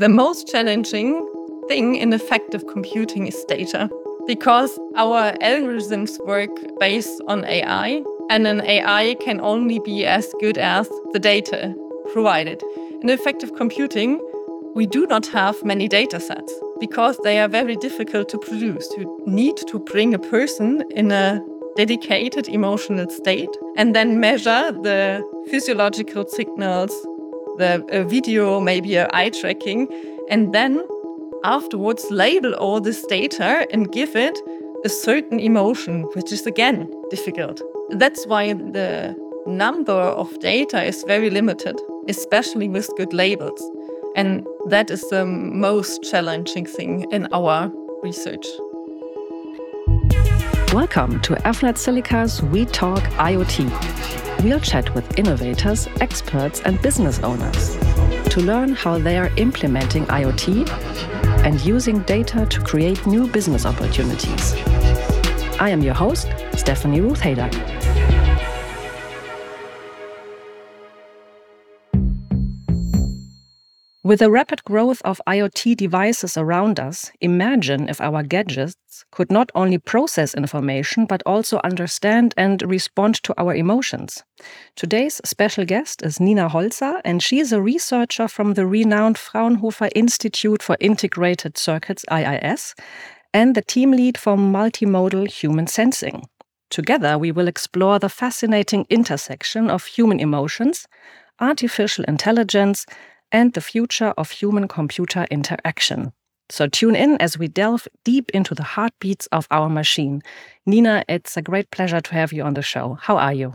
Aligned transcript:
The 0.00 0.08
most 0.08 0.48
challenging 0.48 1.28
thing 1.68 1.96
in 1.96 2.14
affective 2.14 2.66
computing 2.66 3.26
is 3.26 3.44
data 3.44 3.90
because 4.26 4.78
our 4.96 5.32
algorithms 5.42 6.18
work 6.26 6.48
based 6.78 7.20
on 7.28 7.44
AI, 7.44 8.02
and 8.30 8.46
an 8.46 8.62
AI 8.62 9.14
can 9.20 9.42
only 9.42 9.78
be 9.78 10.06
as 10.06 10.32
good 10.40 10.56
as 10.56 10.88
the 11.12 11.18
data 11.18 11.74
provided. 12.14 12.62
In 13.02 13.10
affective 13.10 13.54
computing, 13.56 14.18
we 14.74 14.86
do 14.86 15.06
not 15.06 15.26
have 15.26 15.62
many 15.66 15.86
data 15.86 16.18
sets 16.18 16.54
because 16.78 17.18
they 17.18 17.38
are 17.38 17.48
very 17.48 17.76
difficult 17.76 18.30
to 18.30 18.38
produce. 18.38 18.90
You 18.96 19.22
need 19.26 19.58
to 19.66 19.78
bring 19.80 20.14
a 20.14 20.18
person 20.18 20.82
in 20.92 21.12
a 21.12 21.44
dedicated 21.76 22.48
emotional 22.48 23.10
state 23.10 23.54
and 23.76 23.94
then 23.94 24.18
measure 24.18 24.72
the 24.72 25.22
physiological 25.50 26.26
signals, 26.26 26.90
the 27.60 27.84
uh, 27.92 28.02
video, 28.04 28.58
maybe 28.60 28.96
a 28.96 29.08
eye 29.12 29.30
tracking, 29.30 29.86
and 30.28 30.52
then 30.54 30.82
afterwards 31.44 32.10
label 32.10 32.54
all 32.54 32.80
this 32.80 33.04
data 33.06 33.66
and 33.72 33.92
give 33.92 34.16
it 34.16 34.38
a 34.84 34.88
certain 34.88 35.38
emotion, 35.38 36.02
which 36.14 36.32
is 36.32 36.46
again 36.46 36.90
difficult. 37.10 37.60
That's 37.90 38.26
why 38.26 38.54
the 38.54 39.14
number 39.46 39.92
of 39.92 40.38
data 40.40 40.82
is 40.82 41.04
very 41.06 41.30
limited, 41.30 41.76
especially 42.08 42.68
with 42.68 42.88
good 42.96 43.12
labels. 43.12 43.62
And 44.16 44.46
that 44.68 44.90
is 44.90 45.08
the 45.10 45.24
most 45.26 46.02
challenging 46.02 46.66
thing 46.66 47.06
in 47.12 47.28
our 47.32 47.70
research. 48.02 48.46
Welcome 50.72 51.20
to 51.22 51.34
Avnet 51.44 51.76
Silica's 51.76 52.42
We 52.42 52.64
Talk 52.64 53.02
IoT. 53.18 54.29
We'll 54.42 54.60
chat 54.60 54.94
with 54.94 55.18
innovators, 55.18 55.86
experts, 56.00 56.60
and 56.60 56.80
business 56.80 57.18
owners 57.18 57.76
to 58.30 58.40
learn 58.40 58.72
how 58.72 58.96
they 58.96 59.18
are 59.18 59.30
implementing 59.36 60.06
IoT 60.06 60.66
and 61.44 61.60
using 61.60 62.00
data 62.04 62.46
to 62.46 62.60
create 62.62 63.06
new 63.06 63.28
business 63.28 63.66
opportunities. 63.66 64.54
I 65.60 65.68
am 65.68 65.82
your 65.82 65.92
host, 65.92 66.28
Stephanie 66.56 67.02
Ruth 67.02 67.20
Haydock. 67.20 67.52
With 74.10 74.18
the 74.18 74.28
rapid 74.28 74.64
growth 74.64 75.00
of 75.02 75.20
IoT 75.28 75.76
devices 75.76 76.36
around 76.36 76.80
us, 76.80 77.12
imagine 77.20 77.88
if 77.88 78.00
our 78.00 78.24
gadgets 78.24 79.04
could 79.12 79.30
not 79.30 79.52
only 79.54 79.78
process 79.78 80.34
information, 80.34 81.06
but 81.06 81.22
also 81.24 81.60
understand 81.62 82.34
and 82.36 82.60
respond 82.62 83.22
to 83.22 83.32
our 83.38 83.54
emotions. 83.54 84.24
Today's 84.74 85.20
special 85.24 85.64
guest 85.64 86.02
is 86.02 86.18
Nina 86.18 86.48
Holzer, 86.48 87.00
and 87.04 87.22
she 87.22 87.38
is 87.38 87.52
a 87.52 87.62
researcher 87.62 88.26
from 88.26 88.54
the 88.54 88.66
renowned 88.66 89.16
Fraunhofer 89.16 89.90
Institute 89.94 90.60
for 90.60 90.76
Integrated 90.80 91.56
Circuits, 91.56 92.04
IIS, 92.10 92.74
and 93.32 93.54
the 93.54 93.62
team 93.62 93.92
lead 93.92 94.18
for 94.18 94.34
multimodal 94.34 95.28
human 95.28 95.68
sensing. 95.68 96.24
Together, 96.68 97.16
we 97.16 97.30
will 97.30 97.46
explore 97.46 98.00
the 98.00 98.08
fascinating 98.08 98.86
intersection 98.90 99.70
of 99.70 99.84
human 99.84 100.18
emotions, 100.18 100.88
artificial 101.38 102.04
intelligence, 102.06 102.86
and 103.32 103.52
the 103.52 103.60
future 103.60 104.12
of 104.16 104.30
human 104.30 104.68
computer 104.68 105.26
interaction. 105.30 106.12
So 106.50 106.66
tune 106.66 106.96
in 106.96 107.16
as 107.18 107.38
we 107.38 107.48
delve 107.48 107.86
deep 108.04 108.30
into 108.30 108.54
the 108.54 108.64
heartbeats 108.64 109.26
of 109.26 109.46
our 109.50 109.68
machine. 109.68 110.22
Nina, 110.66 111.04
it's 111.08 111.36
a 111.36 111.42
great 111.42 111.70
pleasure 111.70 112.00
to 112.00 112.14
have 112.14 112.32
you 112.32 112.42
on 112.42 112.54
the 112.54 112.62
show. 112.62 112.98
How 113.00 113.16
are 113.18 113.32
you? 113.32 113.54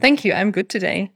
Thank 0.00 0.24
you. 0.24 0.32
I'm 0.32 0.50
good 0.50 0.68
today. 0.68 1.12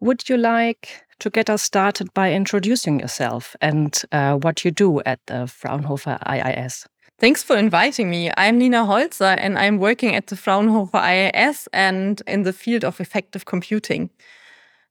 Would 0.00 0.28
you 0.28 0.36
like 0.36 1.04
to 1.18 1.30
get 1.30 1.50
us 1.50 1.62
started 1.62 2.12
by 2.14 2.32
introducing 2.32 3.00
yourself 3.00 3.56
and 3.60 4.00
uh, 4.12 4.36
what 4.36 4.64
you 4.64 4.70
do 4.70 5.00
at 5.02 5.20
the 5.26 5.46
Fraunhofer 5.46 6.18
IIS? 6.28 6.86
Thanks 7.18 7.42
for 7.42 7.56
inviting 7.56 8.08
me. 8.08 8.30
I'm 8.36 8.56
Nina 8.56 8.78
Holzer 8.78 9.36
and 9.38 9.58
I'm 9.58 9.78
working 9.78 10.14
at 10.14 10.28
the 10.28 10.36
Fraunhofer 10.36 10.96
IIS 10.98 11.68
and 11.72 12.22
in 12.26 12.44
the 12.44 12.52
field 12.52 12.84
of 12.84 12.98
affective 13.00 13.44
computing. 13.44 14.10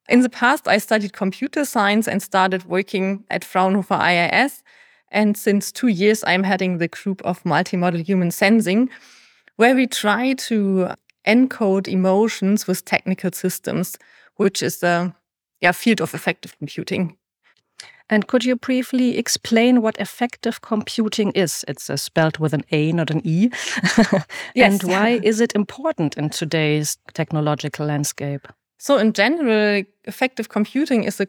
In 0.10 0.22
the 0.22 0.30
past, 0.30 0.68
I 0.68 0.80
studied 0.80 1.14
computer 1.14 1.64
science 1.64 2.08
and 2.08 2.22
started 2.22 2.66
working 2.66 3.24
at 3.30 3.46
Fraunhofer 3.46 3.94
IIS. 3.94 4.64
And 5.12 5.38
since 5.38 5.72
two 5.72 5.88
years, 5.88 6.24
I'm 6.26 6.44
heading 6.44 6.80
the 6.80 6.88
group 6.88 7.22
of 7.22 7.44
multimodal 7.44 8.04
human 8.04 8.32
sensing, 8.32 8.90
where 9.58 9.76
we 9.76 9.86
try 9.86 10.34
to 10.34 10.90
encode 11.28 11.88
emotions 11.88 12.66
with 12.66 12.86
technical 12.86 13.32
systems, 13.32 13.98
which 14.38 14.64
is 14.64 14.80
the 14.80 15.14
yeah, 15.62 15.74
field 15.74 16.02
of 16.02 16.16
affective 16.16 16.58
computing. 16.58 17.16
And 18.10 18.26
could 18.26 18.44
you 18.44 18.56
briefly 18.56 19.16
explain 19.16 19.84
what 19.84 20.02
affective 20.02 20.62
computing 20.62 21.32
is? 21.34 21.64
It's 21.68 21.88
uh, 21.88 21.98
spelled 21.98 22.40
with 22.40 22.54
an 22.54 22.64
A, 22.72 22.92
not 22.92 23.12
an 23.12 23.22
E. 23.24 23.50
yes. 24.56 24.82
And 24.82 24.84
why 24.84 25.20
is 25.22 25.40
it 25.40 25.54
important 25.54 26.18
in 26.18 26.32
today's 26.32 26.98
technological 27.14 27.86
landscape? 27.86 28.48
So, 28.82 28.98
in 28.98 29.12
general, 29.12 29.84
affective 30.08 30.48
computing 30.48 31.04
is 31.04 31.20
a, 31.20 31.28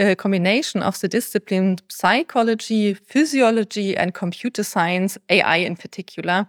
a 0.00 0.16
combination 0.16 0.82
of 0.82 1.00
the 1.00 1.06
discipline 1.06 1.78
psychology, 1.88 2.94
physiology, 2.94 3.96
and 3.96 4.12
computer 4.12 4.64
science, 4.64 5.16
AI 5.30 5.58
in 5.58 5.76
particular. 5.76 6.48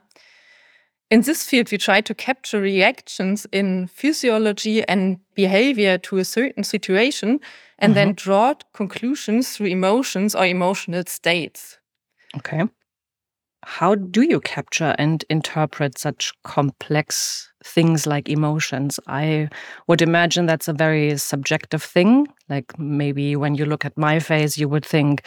In 1.12 1.22
this 1.22 1.44
field, 1.44 1.72
we 1.72 1.78
try 1.78 2.02
to 2.02 2.16
capture 2.16 2.60
reactions 2.60 3.46
in 3.52 3.88
physiology 3.88 4.84
and 4.88 5.20
behavior 5.36 6.00
to 6.00 6.18
a 6.18 6.26
certain 6.26 6.64
situation 6.64 7.30
and 7.30 7.40
mm 7.40 7.80
-hmm. 7.80 7.94
then 7.94 8.08
mm-hmm. 8.08 8.26
draw 8.26 8.54
conclusions 8.72 9.54
through 9.54 9.72
emotions 9.72 10.36
or 10.36 10.46
emotional 10.46 11.04
states. 11.06 11.80
Okay. 12.38 12.70
How 13.64 13.96
do 13.96 14.22
you 14.22 14.40
capture 14.40 14.96
and 14.97 15.24
interpret 15.30 15.97
such 15.97 16.34
complex 16.44 17.50
things 17.64 18.08
like 18.08 18.30
emotions. 18.30 19.00
I 19.08 19.50
would 19.88 20.02
imagine 20.02 20.46
that's 20.46 20.68
a 20.68 20.74
very 20.74 21.18
subjective 21.18 21.84
thing. 21.84 22.28
Like 22.48 22.78
maybe 22.80 23.36
when 23.36 23.56
you 23.56 23.66
look 23.66 23.86
at 23.86 23.98
my 23.98 24.19
face, 24.19 24.58
you 24.58 24.69
would 24.69 24.86
think 24.86 25.24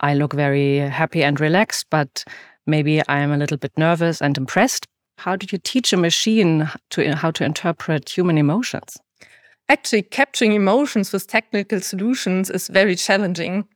I 0.00 0.14
look 0.14 0.32
very 0.32 0.78
happy 0.78 1.22
and 1.22 1.38
relaxed, 1.40 1.86
but 1.90 2.24
maybe 2.66 3.02
I'm 3.08 3.32
a 3.32 3.36
little 3.36 3.56
bit 3.56 3.72
nervous 3.76 4.20
and 4.20 4.36
impressed. 4.36 4.86
How 5.18 5.36
do 5.36 5.46
you 5.50 5.58
teach 5.58 5.92
a 5.92 5.96
machine 5.96 6.68
to 6.90 7.16
how 7.16 7.30
to 7.32 7.44
interpret 7.44 8.10
human 8.10 8.36
emotions? 8.38 8.96
Actually, 9.68 10.02
capturing 10.02 10.52
emotions 10.52 11.12
with 11.12 11.26
technical 11.26 11.80
solutions 11.80 12.50
is 12.50 12.68
very 12.68 12.94
challenging. 12.94 13.66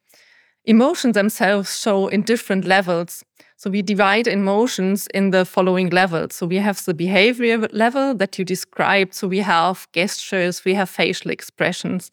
Emotions 0.67 1.15
themselves 1.15 1.81
show 1.81 2.09
in 2.09 2.23
different 2.23 2.65
levels. 2.65 3.25
So 3.61 3.69
we 3.69 3.83
divide 3.83 4.27
emotions 4.27 5.07
in 5.13 5.33
the 5.33 5.45
following 5.45 5.91
levels. 5.91 6.35
So 6.35 6.47
we 6.47 6.57
have 6.57 6.83
the 6.83 6.95
behavior 6.95 7.59
level 7.73 8.15
that 8.15 8.39
you 8.39 8.45
described. 8.47 9.13
So 9.13 9.29
we 9.29 9.41
have 9.41 9.87
gestures, 9.93 10.65
we 10.65 10.73
have 10.73 10.89
facial 10.89 11.31
expressions. 11.31 12.11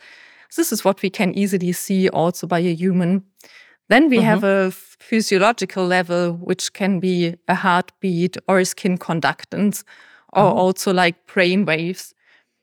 This 0.58 0.74
is 0.74 0.84
what 0.84 1.02
we 1.02 1.10
can 1.10 1.34
easily 1.38 1.72
see 1.72 2.10
also 2.10 2.48
by 2.48 2.60
a 2.60 2.74
human. 2.74 3.24
Then 3.88 4.10
we 4.10 4.18
mm 4.18 4.24
-hmm. 4.24 4.30
have 4.30 4.44
a 4.44 4.72
physiological 5.00 5.88
level, 5.88 6.38
which 6.44 6.74
can 6.74 7.00
be 7.00 7.38
a 7.48 7.56
heartbeat 7.56 8.38
or 8.48 8.66
skin 8.66 8.98
conductance, 8.98 9.84
or 10.34 10.44
mm 10.44 10.52
-hmm. 10.52 10.60
also 10.60 10.94
like 10.94 11.18
brain 11.34 11.66
waves 11.66 12.14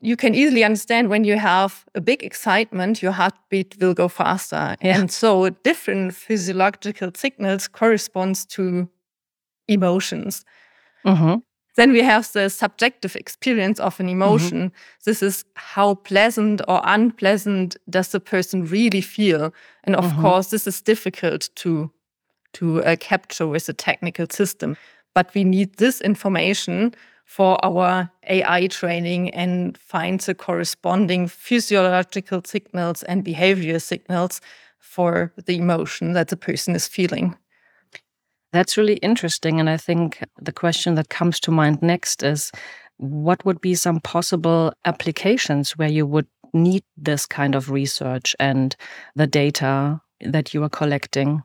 you 0.04 0.16
can 0.16 0.34
easily 0.34 0.64
understand 0.64 1.08
when 1.08 1.24
you 1.24 1.38
have 1.38 1.84
a 1.94 2.00
big 2.00 2.22
excitement, 2.22 3.02
your 3.02 3.12
heartbeat 3.12 3.76
will 3.80 3.94
go 3.94 4.08
faster. 4.08 4.76
Yeah. 4.82 5.00
And 5.00 5.10
so 5.10 5.48
different 5.48 6.14
physiological 6.14 7.10
signals 7.14 7.68
corresponds 7.68 8.44
to 8.46 8.88
emotions. 9.66 10.44
Mm 11.04 11.14
-hmm. 11.14 11.42
Then 11.74 11.92
we 11.92 12.04
have 12.04 12.28
the 12.32 12.48
subjective 12.48 13.18
experience 13.18 13.82
of 13.82 14.00
an 14.00 14.08
emotion. 14.08 14.58
Mm 14.58 14.66
-hmm. 14.66 15.02
This 15.04 15.22
is 15.22 15.44
how 15.74 15.94
pleasant 15.94 16.68
or 16.68 16.80
unpleasant 16.84 17.76
does 17.84 18.08
the 18.08 18.20
person 18.20 18.66
really 18.66 19.02
feel? 19.02 19.50
And 19.82 19.96
of 19.96 20.04
mm 20.04 20.10
-hmm. 20.10 20.22
course, 20.22 20.48
this 20.48 20.66
is 20.66 20.82
difficult 20.82 21.54
to 21.54 21.90
to 22.50 22.66
uh, 22.66 22.96
capture 22.98 23.50
with 23.50 23.68
a 23.68 23.72
technical 23.72 24.26
system. 24.28 24.76
But 25.14 25.34
we 25.34 25.44
need 25.44 25.76
this 25.76 26.00
information 26.00 26.94
for 27.24 27.62
our 27.64 28.10
AI 28.28 28.66
training 28.68 29.30
and 29.30 29.76
find 29.78 30.20
the 30.20 30.34
corresponding 30.34 31.26
physiological 31.26 32.42
signals 32.44 33.02
and 33.04 33.24
behavior 33.24 33.78
signals 33.78 34.40
for 34.78 35.32
the 35.46 35.56
emotion 35.56 36.12
that 36.12 36.28
the 36.28 36.36
person 36.36 36.74
is 36.74 36.86
feeling. 36.86 37.36
That's 38.52 38.76
really 38.76 38.98
interesting. 38.98 39.58
And 39.58 39.68
I 39.68 39.76
think 39.76 40.22
the 40.40 40.52
question 40.52 40.94
that 40.94 41.08
comes 41.08 41.40
to 41.40 41.50
mind 41.50 41.82
next 41.82 42.22
is 42.22 42.52
what 42.98 43.44
would 43.44 43.60
be 43.60 43.74
some 43.74 44.00
possible 44.00 44.72
applications 44.84 45.72
where 45.72 45.90
you 45.90 46.06
would 46.06 46.28
need 46.52 46.84
this 46.96 47.26
kind 47.26 47.54
of 47.54 47.70
research 47.70 48.36
and 48.38 48.76
the 49.16 49.26
data 49.26 50.00
that 50.20 50.54
you 50.54 50.62
are 50.62 50.68
collecting? 50.68 51.42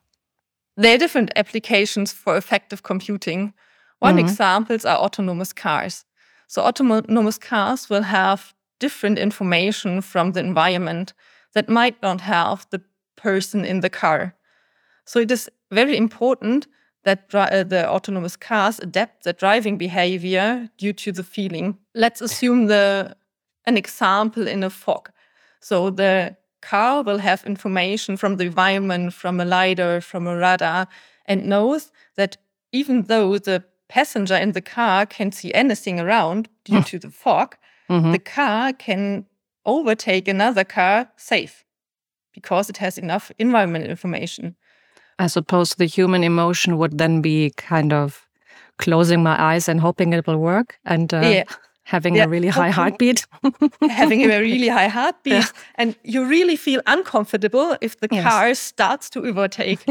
There 0.77 0.93
are 0.93 0.99
different 0.99 1.31
applications 1.35 2.13
for 2.13 2.37
affective 2.37 2.83
computing. 2.83 3.53
One 3.99 4.13
mm 4.13 4.19
-hmm. 4.19 4.29
examples 4.29 4.85
are 4.85 4.97
autonomous 4.97 5.53
cars. 5.53 6.05
So 6.47 6.61
autonomous 6.61 7.37
cars 7.37 7.89
will 7.89 8.03
have 8.03 8.41
different 8.79 9.19
information 9.19 10.01
from 10.01 10.31
the 10.31 10.39
environment 10.39 11.13
that 11.53 11.69
might 11.69 12.01
not 12.01 12.21
have 12.21 12.65
the 12.69 12.81
person 13.15 13.65
in 13.65 13.81
the 13.81 13.89
car. 13.89 14.33
So 15.05 15.19
it 15.19 15.31
is 15.31 15.49
very 15.69 15.95
important 15.95 16.67
that 17.03 17.33
uh, 17.33 17.63
the 17.63 17.87
autonomous 17.89 18.37
cars 18.37 18.79
adapt 18.79 19.23
their 19.23 19.33
driving 19.33 19.77
behavior 19.77 20.69
due 20.77 20.93
to 20.93 21.11
the 21.11 21.23
feeling. 21.23 21.77
Let's 21.93 22.21
assume 22.21 22.67
the 22.67 23.15
an 23.65 23.77
example 23.77 24.47
in 24.47 24.63
a 24.63 24.69
fog. 24.69 25.11
So 25.59 25.91
the 25.91 26.35
car 26.61 27.03
will 27.03 27.19
have 27.19 27.43
information 27.45 28.17
from 28.17 28.37
the 28.37 28.45
environment, 28.45 29.13
from 29.13 29.39
a 29.39 29.45
lidar, 29.45 30.01
from 30.01 30.27
a 30.27 30.35
radar, 30.35 30.87
and 31.25 31.45
knows 31.45 31.91
that 32.15 32.37
even 32.71 33.03
though 33.03 33.37
the 33.37 33.63
passenger 33.89 34.35
in 34.35 34.53
the 34.53 34.61
car 34.61 35.05
can 35.05 35.31
see 35.31 35.53
anything 35.53 35.99
around 35.99 36.47
due 36.63 36.81
to 36.83 36.99
the 36.99 37.09
fog, 37.09 37.57
mm-hmm. 37.89 38.11
the 38.11 38.19
car 38.19 38.71
can 38.71 39.25
overtake 39.65 40.27
another 40.27 40.63
car 40.63 41.09
safe 41.17 41.65
because 42.33 42.69
it 42.69 42.77
has 42.77 42.97
enough 42.97 43.31
environmental 43.37 43.89
information. 43.89 44.55
I 45.17 45.27
suppose 45.27 45.75
the 45.75 45.85
human 45.85 46.23
emotion 46.23 46.77
would 46.77 46.97
then 46.97 47.21
be 47.21 47.51
kind 47.57 47.91
of 47.91 48.25
closing 48.77 49.21
my 49.21 49.39
eyes 49.41 49.67
and 49.67 49.81
hoping 49.81 50.13
it 50.13 50.25
will 50.25 50.37
work 50.37 50.79
and 50.85 51.13
uh, 51.13 51.19
yeah. 51.19 51.43
Having 51.89 52.15
yeah. 52.15 52.25
a 52.25 52.27
really 52.27 52.49
high 52.49 52.69
heartbeat. 52.69 53.25
having 53.89 54.23
a 54.23 54.39
really 54.39 54.67
high 54.79 54.87
heartbeat. 54.87 55.33
Yeah. 55.33 55.45
And 55.75 55.95
you 56.03 56.23
really 56.23 56.55
feel 56.55 56.81
uncomfortable 56.85 57.77
if 57.81 57.99
the 57.99 58.07
yes. 58.11 58.23
car 58.23 58.53
starts 58.53 59.09
to 59.09 59.25
overtake. 59.25 59.83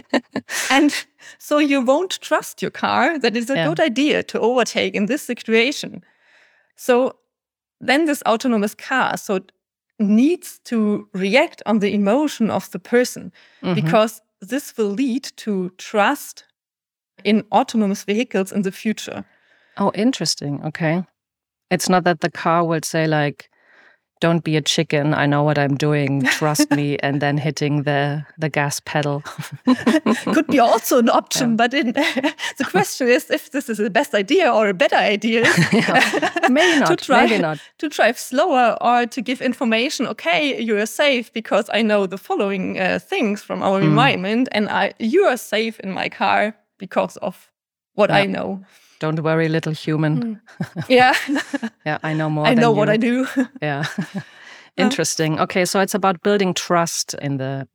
and 0.70 1.06
so 1.38 1.58
you 1.58 1.80
won't 1.80 2.20
trust 2.20 2.62
your 2.62 2.70
car 2.70 3.18
that 3.18 3.36
it's 3.36 3.50
a 3.50 3.54
good 3.54 3.80
idea 3.80 4.22
to 4.22 4.38
overtake 4.38 4.94
in 4.94 5.06
this 5.06 5.22
situation. 5.22 6.04
So 6.76 7.16
then 7.80 8.04
this 8.04 8.22
autonomous 8.22 8.76
car 8.76 9.16
so 9.16 9.40
needs 9.98 10.60
to 10.64 11.08
react 11.12 11.60
on 11.66 11.80
the 11.80 11.92
emotion 11.92 12.50
of 12.50 12.70
the 12.70 12.78
person 12.78 13.22
mm 13.22 13.68
-hmm. 13.68 13.74
because 13.74 14.22
this 14.48 14.72
will 14.76 14.94
lead 14.94 15.36
to 15.36 15.70
trust 15.76 16.46
in 17.24 17.44
autonomous 17.50 18.04
vehicles 18.04 18.52
in 18.52 18.62
the 18.62 18.72
future. 18.72 19.24
Oh, 19.76 19.90
interesting. 19.94 20.64
Okay. 20.64 21.04
It's 21.72 21.88
not 21.88 22.04
that 22.04 22.20
the 22.20 22.30
car 22.30 22.64
will 22.64 22.80
say, 22.84 23.06
like, 23.06 23.48
don't 24.22 24.44
be 24.44 24.56
a 24.56 24.62
chicken. 24.62 25.14
I 25.14 25.26
know 25.26 25.42
what 25.42 25.58
I'm 25.58 25.76
doing. 25.76 26.22
Trust 26.38 26.70
me. 26.70 26.96
And 26.98 27.20
then 27.20 27.36
hitting 27.38 27.82
the, 27.82 28.24
the 28.38 28.48
gas 28.48 28.78
pedal. 28.84 29.22
Could 30.34 30.46
be 30.46 30.60
also 30.60 30.98
an 30.98 31.08
option. 31.08 31.50
Yeah. 31.50 31.56
But 31.56 31.74
in, 31.74 31.86
the 32.58 32.64
question 32.70 33.08
is 33.08 33.28
if 33.30 33.50
this 33.50 33.68
is 33.68 33.78
the 33.78 33.90
best 33.90 34.14
idea 34.14 34.52
or 34.52 34.68
a 34.68 34.74
better 34.74 34.96
idea. 34.96 35.42
maybe 36.48 36.78
not. 36.78 36.98
To 37.00 37.12
maybe 37.12 37.38
not. 37.38 37.58
To 37.78 37.88
drive 37.88 38.16
slower 38.16 38.76
or 38.80 39.06
to 39.06 39.20
give 39.20 39.42
information, 39.42 40.06
okay, 40.06 40.62
you 40.62 40.78
are 40.78 40.86
safe 40.86 41.32
because 41.32 41.68
I 41.72 41.82
know 41.82 42.06
the 42.06 42.18
following 42.18 42.78
uh, 42.78 43.00
things 43.00 43.42
from 43.42 43.60
our 43.60 43.80
mm. 43.80 43.84
environment 43.84 44.48
and 44.52 44.68
I, 44.68 44.94
you 45.00 45.22
are 45.24 45.36
safe 45.36 45.80
in 45.80 45.90
my 45.90 46.08
car 46.08 46.54
because 46.78 47.16
of 47.16 47.50
what 47.94 48.10
yeah. 48.10 48.16
I 48.18 48.26
know. 48.26 48.64
Don't 49.02 49.20
worry, 49.20 49.48
little 49.48 49.72
human. 49.72 50.14
Mm. 50.22 50.40
Yeah. 50.88 51.14
yeah, 51.84 51.98
I 52.04 52.14
know 52.14 52.30
more. 52.30 52.46
I 52.46 52.54
know 52.54 52.70
you. 52.70 52.76
what 52.76 52.88
I 52.88 52.96
do. 52.96 53.26
yeah. 53.62 53.84
Interesting. 54.76 55.40
Okay, 55.40 55.64
so 55.64 55.80
it's 55.80 55.94
about 55.94 56.22
building 56.22 56.54
trust 56.54 57.14
in 57.14 57.38
the 57.38 57.66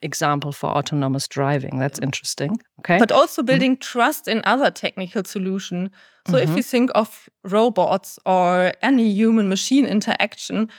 example 0.00 0.52
for 0.52 0.70
autonomous 0.70 1.28
driving. 1.28 1.78
That's 1.78 1.98
interesting. 1.98 2.56
Okay. 2.80 2.98
But 2.98 3.12
also 3.12 3.42
mm-hmm. 3.42 3.46
building 3.46 3.72
mm 3.72 3.78
-hmm. 3.78 3.92
trust 3.92 4.26
in 4.28 4.40
other 4.46 4.72
technical 4.72 5.24
solution. 5.24 5.90
So 6.26 6.32
mm 6.32 6.38
-hmm. 6.38 6.42
if 6.42 6.50
you 6.50 6.62
think 6.62 6.90
of 6.94 7.28
robots 7.42 8.18
or 8.24 8.72
any 8.80 9.22
human 9.22 9.48
machine 9.48 9.88
interaction, 9.88 10.70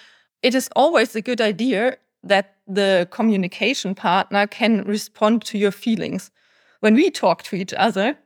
it 0.41 0.53
is 0.53 0.69
always 0.75 1.15
a 1.15 1.21
good 1.21 1.39
idea 1.39 1.97
that 2.27 2.45
the 2.75 3.07
communication 3.09 3.93
partner 3.93 4.47
can 4.47 4.83
respond 4.87 5.45
to 5.45 5.57
your 5.57 5.73
feelings. 5.73 6.31
When 6.79 6.95
we 6.95 7.11
talk 7.11 7.43
to 7.43 7.55
each 7.55 7.73
other, 7.87 8.17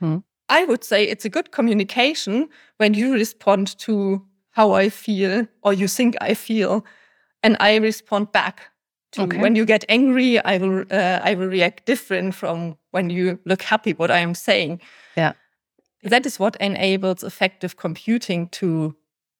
mm. 0.00 0.22
I 0.48 0.64
would 0.64 0.84
say 0.84 1.04
it's 1.04 1.24
a 1.24 1.28
good 1.28 1.50
communication 1.52 2.48
when 2.78 2.94
you 2.94 3.12
respond 3.12 3.78
to 3.78 4.22
how 4.50 4.72
I 4.72 4.88
feel 4.88 5.46
or 5.62 5.72
you 5.72 5.88
think 5.88 6.16
I 6.20 6.34
feel, 6.34 6.84
and 7.42 7.56
I 7.60 7.76
respond 7.76 8.32
back. 8.32 8.70
To 9.12 9.22
okay. 9.22 9.38
when 9.38 9.56
you 9.56 9.64
get 9.64 9.84
angry, 9.88 10.38
I 10.44 10.58
will 10.58 10.84
uh, 10.90 11.20
I 11.22 11.34
will 11.34 11.48
react 11.48 11.86
different 11.86 12.34
from 12.34 12.76
when 12.90 13.08
you 13.10 13.38
look 13.44 13.62
happy. 13.62 13.92
What 13.94 14.10
I 14.10 14.18
am 14.18 14.34
saying, 14.34 14.80
yeah, 15.16 15.32
that 16.02 16.26
is 16.26 16.38
what 16.38 16.56
enables 16.56 17.22
affective 17.22 17.76
computing 17.76 18.48
to 18.48 18.94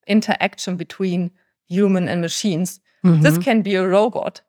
interaction 0.07 0.77
between 0.77 1.31
human 1.69 2.09
and 2.09 2.21
machines. 2.21 2.81
Mm 3.03 3.13
-hmm. 3.13 3.23
This 3.23 3.45
can 3.45 3.63
be 3.63 3.79
a 3.79 3.89
robot. 3.89 4.43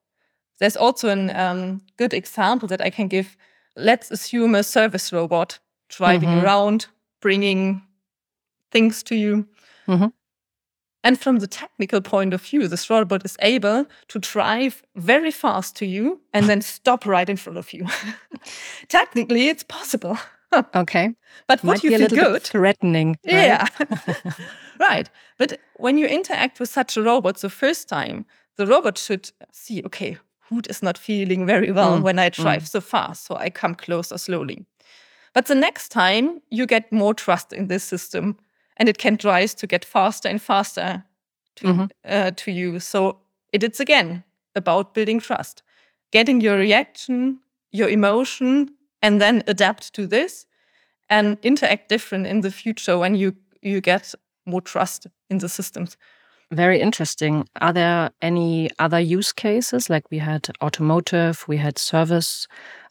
There's 0.57 0.77
also 0.77 1.07
a 1.07 1.51
um, 1.51 1.81
good 1.97 2.13
example 2.13 2.67
that 2.67 2.87
I 2.87 2.89
can 2.91 3.07
give. 3.07 3.27
Let's 3.73 4.11
assume 4.11 4.57
a 4.57 4.63
service 4.63 5.15
robot 5.15 5.61
driving 5.89 6.29
mm-hmm. 6.29 6.45
around, 6.45 6.87
bringing 7.21 7.81
things 8.71 9.03
to 9.03 9.15
you. 9.15 9.47
Mm-hmm. 9.87 10.07
And 11.03 11.19
from 11.19 11.39
the 11.39 11.47
technical 11.47 12.01
point 12.01 12.33
of 12.33 12.41
view, 12.41 12.67
this 12.67 12.89
robot 12.89 13.23
is 13.23 13.37
able 13.41 13.85
to 14.09 14.19
drive 14.19 14.83
very 14.95 15.31
fast 15.31 15.75
to 15.77 15.85
you 15.85 16.21
and 16.33 16.49
then 16.49 16.61
stop 16.61 17.05
right 17.05 17.29
in 17.29 17.37
front 17.37 17.57
of 17.57 17.71
you. 17.71 17.87
Technically, 18.89 19.47
it's 19.47 19.63
possible. 19.63 20.17
okay. 20.75 21.15
But 21.47 21.63
would 21.63 21.83
you 21.83 21.97
feel 21.97 22.07
good? 22.09 22.43
threatening. 22.43 23.17
Right? 23.25 23.33
Yeah. 23.33 23.67
right. 24.79 25.09
But 25.37 25.59
when 25.77 25.97
you 25.97 26.05
interact 26.05 26.59
with 26.59 26.69
such 26.69 26.97
a 26.97 27.01
robot 27.01 27.37
the 27.37 27.49
first 27.49 27.87
time, 27.87 28.25
the 28.57 28.67
robot 28.67 28.97
should 28.97 29.31
see, 29.53 29.81
okay, 29.85 30.17
Hoot 30.49 30.67
is 30.69 30.83
not 30.83 30.97
feeling 30.97 31.45
very 31.45 31.71
well 31.71 31.99
mm. 31.99 32.01
when 32.01 32.19
I 32.19 32.29
drive 32.29 32.63
mm. 32.63 32.67
so 32.67 32.81
fast, 32.81 33.25
so 33.25 33.35
I 33.35 33.49
come 33.49 33.75
closer 33.75 34.17
slowly. 34.17 34.65
But 35.33 35.45
the 35.45 35.55
next 35.55 35.89
time 35.89 36.41
you 36.49 36.65
get 36.65 36.91
more 36.91 37.13
trust 37.13 37.53
in 37.53 37.67
this 37.67 37.83
system 37.83 38.37
and 38.77 38.89
it 38.89 38.97
can 38.97 39.17
rise 39.23 39.53
to 39.55 39.67
get 39.67 39.85
faster 39.85 40.29
and 40.29 40.41
faster 40.41 41.03
to, 41.55 41.67
mm 41.67 41.77
-hmm. 41.77 41.89
uh, 42.03 42.31
to 42.35 42.51
you. 42.51 42.79
So 42.79 43.21
it 43.51 43.63
is 43.63 43.79
again 43.79 44.23
about 44.53 44.93
building 44.93 45.21
trust, 45.21 45.63
getting 46.11 46.43
your 46.43 46.57
reaction, 46.57 47.39
your 47.71 47.89
emotion, 47.89 48.69
and 49.01 49.19
then 49.19 49.43
adapt 49.47 49.93
to 49.93 50.07
this 50.07 50.47
and 51.07 51.37
interact 51.41 51.89
different 51.89 52.27
in 52.27 52.41
the 52.41 52.51
future 52.51 52.97
when 52.97 53.15
you, 53.15 53.35
you 53.61 53.81
get 53.81 54.15
more 54.45 54.61
trust 54.61 55.07
in 55.29 55.39
the 55.39 55.49
systems. 55.49 55.97
Very 56.51 56.79
interesting. 56.81 57.47
Are 57.61 57.73
there 57.73 58.09
any 58.21 58.69
other 58.79 58.99
use 58.99 59.31
cases? 59.31 59.89
Like 59.89 60.07
we 60.09 60.19
had 60.19 60.49
automotive, 60.61 61.45
we 61.47 61.57
had 61.57 61.77
service 61.77 62.47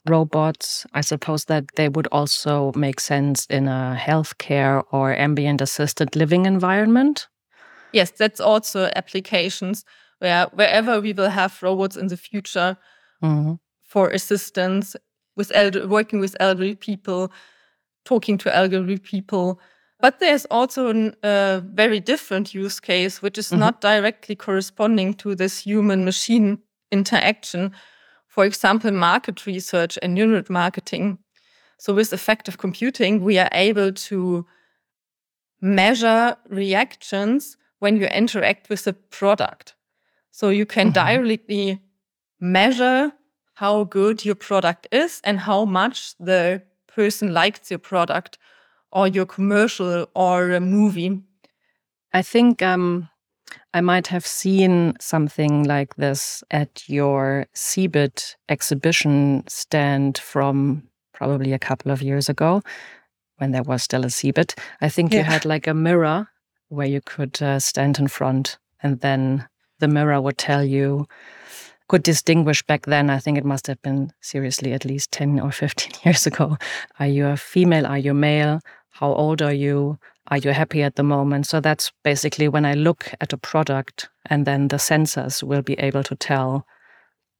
robots, 0.07 0.85
I 0.93 1.01
suppose 1.01 1.45
that 1.45 1.65
they 1.75 1.89
would 1.89 2.07
also 2.11 2.71
make 2.75 2.99
sense 2.99 3.45
in 3.49 3.67
a 3.67 3.97
healthcare 3.99 4.83
or 4.91 5.15
ambient 5.15 5.61
assisted 5.61 6.15
living 6.15 6.45
environment. 6.45 7.27
Yes, 7.91 8.11
that's 8.11 8.39
also 8.39 8.89
applications 8.95 9.83
where 10.19 10.47
wherever 10.53 11.01
we 11.01 11.13
will 11.13 11.29
have 11.29 11.61
robots 11.61 11.95
in 11.95 12.07
the 12.07 12.17
future 12.17 12.77
mm 13.21 13.45
-hmm. 13.45 13.59
for 13.81 14.13
assistance 14.13 14.99
with 15.35 15.51
elder, 15.51 15.87
working 15.87 16.21
with 16.21 16.35
elderly 16.39 16.75
people, 16.75 17.35
talking 18.03 18.39
to 18.39 18.49
elderly 18.49 18.97
people. 18.97 19.61
But 20.01 20.19
there's 20.19 20.45
also 20.49 21.11
a 21.23 21.61
very 21.75 21.99
different 21.99 22.55
use 22.55 22.79
case, 22.79 23.21
which 23.21 23.37
is 23.37 23.51
mm 23.51 23.57
-hmm. 23.57 23.65
not 23.65 23.81
directly 23.81 24.35
corresponding 24.35 25.15
to 25.15 25.35
this 25.35 25.65
human 25.65 26.03
machine 26.03 26.57
interaction, 26.91 27.73
for 28.29 28.45
example, 28.45 28.91
market 28.91 29.45
research 29.45 29.97
and 30.01 30.13
neural 30.13 30.43
marketing. 30.49 31.17
So 31.79 31.93
with 31.93 32.13
affective 32.13 32.57
computing, 32.57 33.23
we 33.23 33.39
are 33.39 33.49
able 33.51 33.91
to 33.91 34.45
measure 35.59 36.37
reactions 36.47 37.57
when 37.79 37.97
you 37.97 38.05
interact 38.05 38.69
with 38.69 38.85
a 38.87 38.93
product. 38.93 39.75
So 40.31 40.49
you 40.49 40.65
can 40.65 40.87
mm 40.87 40.93
-hmm. 40.93 41.07
directly 41.07 41.79
measure 42.39 43.11
how 43.53 43.83
good 43.83 44.25
your 44.25 44.37
product 44.37 44.87
is 44.93 45.21
and 45.23 45.39
how 45.39 45.65
much 45.65 46.15
the 46.25 46.61
person 46.95 47.33
likes 47.33 47.69
your 47.69 47.81
product 47.81 48.37
or 48.91 49.07
your 49.07 49.25
commercial 49.25 50.05
or 50.13 50.51
a 50.55 50.59
movie. 50.59 51.21
I 52.13 52.23
think 52.23 52.61
um, 52.61 53.09
I 53.73 53.81
might 53.81 54.07
have 54.07 54.25
seen 54.25 54.95
something 54.99 55.63
like 55.63 55.95
this 55.95 56.43
at 56.51 56.87
your 56.87 57.47
CeBIT 57.55 58.35
exhibition 58.47 59.43
stand 59.47 60.17
from 60.17 60.83
probably 61.13 61.53
a 61.53 61.59
couple 61.59 61.91
of 61.91 62.01
years 62.01 62.29
ago 62.29 62.61
when 63.37 63.51
there 63.51 63.63
was 63.63 63.83
still 63.83 64.03
a 64.03 64.07
CeBIT. 64.07 64.57
I 64.81 64.89
think 64.89 65.11
yeah. 65.11 65.19
you 65.19 65.23
had 65.25 65.45
like 65.45 65.67
a 65.67 65.73
mirror 65.73 66.27
where 66.69 66.87
you 66.87 67.01
could 67.01 67.41
uh, 67.41 67.59
stand 67.59 67.99
in 67.99 68.07
front 68.07 68.57
and 68.81 69.01
then 69.01 69.47
the 69.79 69.87
mirror 69.87 70.21
would 70.21 70.37
tell 70.37 70.63
you 70.63 71.07
could 71.87 72.03
distinguish 72.03 72.61
back 72.63 72.85
then 72.85 73.09
i 73.09 73.17
think 73.17 73.37
it 73.37 73.43
must 73.43 73.65
have 73.65 73.81
been 73.81 74.11
seriously 74.21 74.73
at 74.73 74.85
least 74.85 75.11
10 75.11 75.39
or 75.39 75.51
15 75.51 75.91
years 76.05 76.27
ago 76.27 76.57
are 76.99 77.07
you 77.07 77.25
a 77.25 77.35
female 77.35 77.85
are 77.85 77.97
you 77.97 78.13
male 78.13 78.61
how 78.91 79.13
old 79.13 79.41
are 79.41 79.53
you 79.53 79.97
are 80.29 80.37
you 80.37 80.51
happy 80.51 80.83
at 80.83 80.95
the 80.95 81.03
moment? 81.03 81.47
So 81.47 81.59
that's 81.59 81.91
basically 82.03 82.47
when 82.47 82.65
I 82.65 82.73
look 82.73 83.11
at 83.21 83.33
a 83.33 83.37
product, 83.37 84.09
and 84.25 84.45
then 84.45 84.67
the 84.67 84.77
sensors 84.77 85.43
will 85.43 85.61
be 85.61 85.73
able 85.79 86.03
to 86.03 86.15
tell 86.15 86.65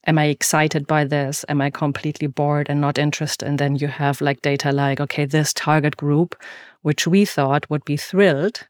am 0.07 0.17
I 0.17 0.25
excited 0.25 0.87
by 0.87 1.03
this? 1.03 1.45
Am 1.49 1.61
I 1.61 1.69
completely 1.69 2.27
bored 2.27 2.67
and 2.69 2.81
not 2.81 2.97
interested? 2.97 3.47
And 3.47 3.59
then 3.59 3.75
you 3.75 3.87
have 3.87 4.21
like 4.21 4.41
data 4.41 4.71
like, 4.71 4.99
okay, 4.99 5.25
this 5.25 5.53
target 5.53 5.97
group, 5.97 6.35
which 6.81 7.07
we 7.07 7.25
thought 7.25 7.69
would 7.69 7.85
be 7.85 7.97
thrilled, 7.97 8.67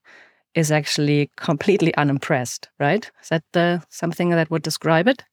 is 0.55 0.71
actually 0.71 1.29
completely 1.37 1.95
unimpressed, 1.95 2.67
right? 2.79 3.09
Is 3.21 3.29
that 3.29 3.43
the, 3.53 3.83
something 3.89 4.31
that 4.31 4.49
would 4.49 4.63
describe 4.63 5.07
it? 5.07 5.23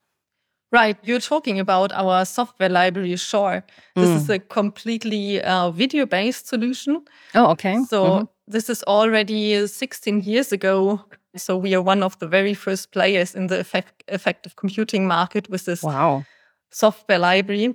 Right. 0.72 0.98
You're 1.02 1.20
talking 1.20 1.58
about 1.58 1.92
our 1.92 2.24
software 2.24 2.68
library, 2.68 3.16
Sure. 3.16 3.64
This 3.94 4.08
mm. 4.08 4.16
is 4.16 4.30
a 4.30 4.38
completely 4.38 5.40
uh, 5.40 5.70
video 5.70 6.06
based 6.06 6.48
solution. 6.48 7.02
Oh, 7.34 7.50
okay. 7.52 7.78
So 7.88 8.04
mm 8.04 8.18
-hmm. 8.18 8.28
This 8.48 8.70
is 8.70 8.82
already 8.84 9.66
16 9.66 10.20
years 10.20 10.52
ago. 10.52 11.04
So 11.36 11.56
we 11.56 11.74
are 11.74 11.82
one 11.82 12.02
of 12.02 12.18
the 12.18 12.28
very 12.28 12.54
first 12.54 12.92
players 12.92 13.34
in 13.34 13.48
the 13.48 13.58
effect 13.58 14.04
affective 14.08 14.56
computing 14.56 15.06
market 15.06 15.50
with 15.50 15.64
this 15.64 15.82
wow. 15.82 16.24
software 16.70 17.18
library. 17.18 17.74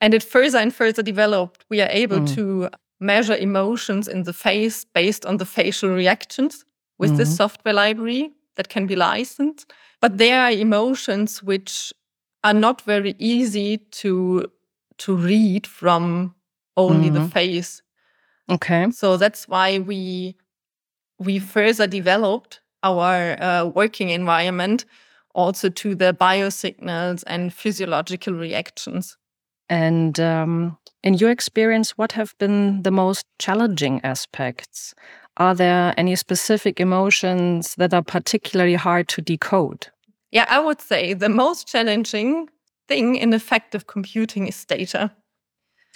And 0.00 0.14
it 0.14 0.22
further 0.22 0.58
and 0.58 0.74
further 0.74 1.02
developed. 1.02 1.64
We 1.70 1.80
are 1.80 1.88
able 1.90 2.18
mm. 2.18 2.34
to 2.34 2.68
measure 3.00 3.36
emotions 3.36 4.08
in 4.08 4.24
the 4.24 4.32
face 4.32 4.84
based 4.84 5.24
on 5.24 5.38
the 5.38 5.46
facial 5.46 5.90
reactions 5.90 6.64
with 6.98 7.10
mm 7.10 7.14
-hmm. 7.14 7.18
this 7.18 7.28
mm-hmm. 7.28 7.36
software 7.36 7.86
library 7.86 8.32
that 8.54 8.68
can 8.68 8.86
be 8.86 8.94
licensed. 8.94 9.72
But 10.00 10.18
there 10.18 10.40
are 10.40 10.52
emotions 10.52 11.42
which 11.42 11.92
are 12.42 12.58
not 12.58 12.82
very 12.82 13.14
easy 13.18 13.78
to 14.02 14.42
to 14.98 15.16
read 15.16 15.66
from 15.66 16.34
only 16.74 16.96
mm 16.96 17.02
-hmm. 17.02 17.12
the 17.12 17.20
mm-hmm. 17.20 17.30
face. 17.30 17.82
Okay. 18.50 18.90
So 18.90 19.16
that's 19.16 19.48
why 19.48 19.78
we 19.78 20.36
we 21.18 21.38
further 21.38 21.86
developed 21.86 22.60
our 22.82 23.40
uh, 23.42 23.64
working 23.66 24.10
environment 24.10 24.84
also 25.34 25.68
to 25.68 25.94
the 25.94 26.14
biosignals 26.14 27.24
and 27.26 27.52
physiological 27.52 28.34
reactions. 28.34 29.16
And 29.68 30.18
um, 30.20 30.78
in 31.02 31.14
your 31.14 31.30
experience, 31.30 31.98
what 31.98 32.12
have 32.12 32.34
been 32.38 32.82
the 32.82 32.90
most 32.90 33.26
challenging 33.38 34.00
aspects? 34.04 34.94
Are 35.36 35.54
there 35.54 35.92
any 35.96 36.16
specific 36.16 36.80
emotions 36.80 37.74
that 37.76 37.92
are 37.92 38.02
particularly 38.02 38.74
hard 38.74 39.08
to 39.08 39.20
decode? 39.22 39.88
Yeah, 40.30 40.46
I 40.48 40.60
would 40.60 40.80
say 40.80 41.12
the 41.14 41.28
most 41.28 41.66
challenging 41.66 42.48
thing 42.88 43.16
in 43.16 43.34
affective 43.34 43.86
computing 43.86 44.46
is 44.46 44.64
data. 44.64 45.12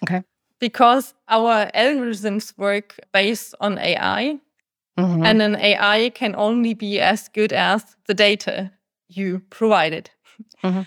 Okay. 0.03 0.23
Because 0.61 1.15
our 1.29 1.71
algorithms 1.75 2.57
work 2.57 2.99
based 3.13 3.55
on 3.61 3.79
AI, 3.79 4.39
mm 4.97 5.05
-hmm. 5.05 5.25
and 5.25 5.43
an 5.43 5.57
AI 5.57 6.11
can 6.11 6.35
only 6.37 6.75
be 6.75 7.01
as 7.01 7.31
good 7.35 7.53
as 7.53 7.97
the 8.07 8.15
data 8.15 8.71
you 9.07 9.41
provided. 9.49 10.11
Mm 10.63 10.73
-hmm. 10.73 10.87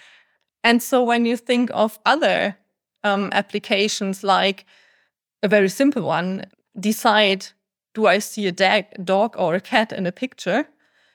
And 0.64 0.84
so 0.84 1.06
when 1.06 1.26
you 1.26 1.38
think 1.38 1.70
of 1.74 2.00
other 2.06 2.58
um, 3.04 3.30
applications, 3.32 4.22
like 4.22 4.66
a 5.42 5.48
very 5.48 5.70
simple 5.70 6.02
one, 6.02 6.44
decide 6.74 7.46
do 7.94 8.08
I 8.08 8.20
see 8.20 8.48
a 8.48 8.84
dog 9.04 9.36
or 9.38 9.56
a 9.56 9.62
cat 9.62 9.92
in 9.92 10.08
a 10.08 10.12
picture? 10.12 10.68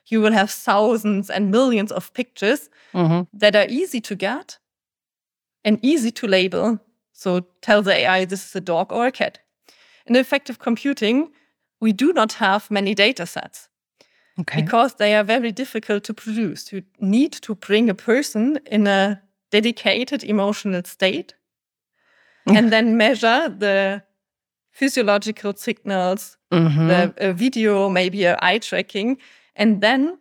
You 0.05 0.21
will 0.21 0.33
have 0.33 0.51
thousands 0.51 1.29
and 1.29 1.51
millions 1.51 1.91
of 1.91 2.13
pictures 2.13 2.69
mm-hmm. 2.93 3.23
that 3.37 3.55
are 3.55 3.67
easy 3.69 4.01
to 4.01 4.15
get 4.15 4.57
and 5.63 5.77
easy 5.81 6.11
to 6.11 6.27
label. 6.27 6.79
So 7.19 7.41
tell 7.61 7.81
the 7.81 7.91
AI 7.91 8.23
this 8.23 8.45
is 8.45 8.55
a 8.55 8.61
dog 8.61 8.93
or 8.93 9.07
a 9.07 9.11
cat. 9.11 9.39
In 10.05 10.15
affective 10.15 10.57
computing, 10.57 11.31
we 11.81 11.91
do 11.91 12.13
not 12.13 12.33
have 12.33 12.71
many 12.71 12.95
data 12.95 13.25
sets 13.25 13.67
okay. 14.39 14.61
because 14.61 14.95
they 14.95 15.13
are 15.15 15.25
very 15.25 15.51
difficult 15.51 16.05
to 16.05 16.13
produce. 16.13 16.71
You 16.71 16.83
need 17.01 17.33
to 17.41 17.55
bring 17.55 17.89
a 17.89 17.93
person 17.93 18.59
in 18.65 18.87
a 18.87 19.21
dedicated 19.51 20.23
emotional 20.23 20.81
state 20.85 21.33
and 22.47 22.71
then 22.71 22.95
measure 22.95 23.49
the 23.49 24.01
physiological 24.71 25.53
signals, 25.57 26.37
mm-hmm. 26.53 26.87
the 26.87 27.13
a 27.17 27.33
video, 27.33 27.89
maybe 27.89 28.23
a 28.23 28.39
eye 28.41 28.59
tracking, 28.59 29.17
and 29.57 29.81
then 29.81 30.19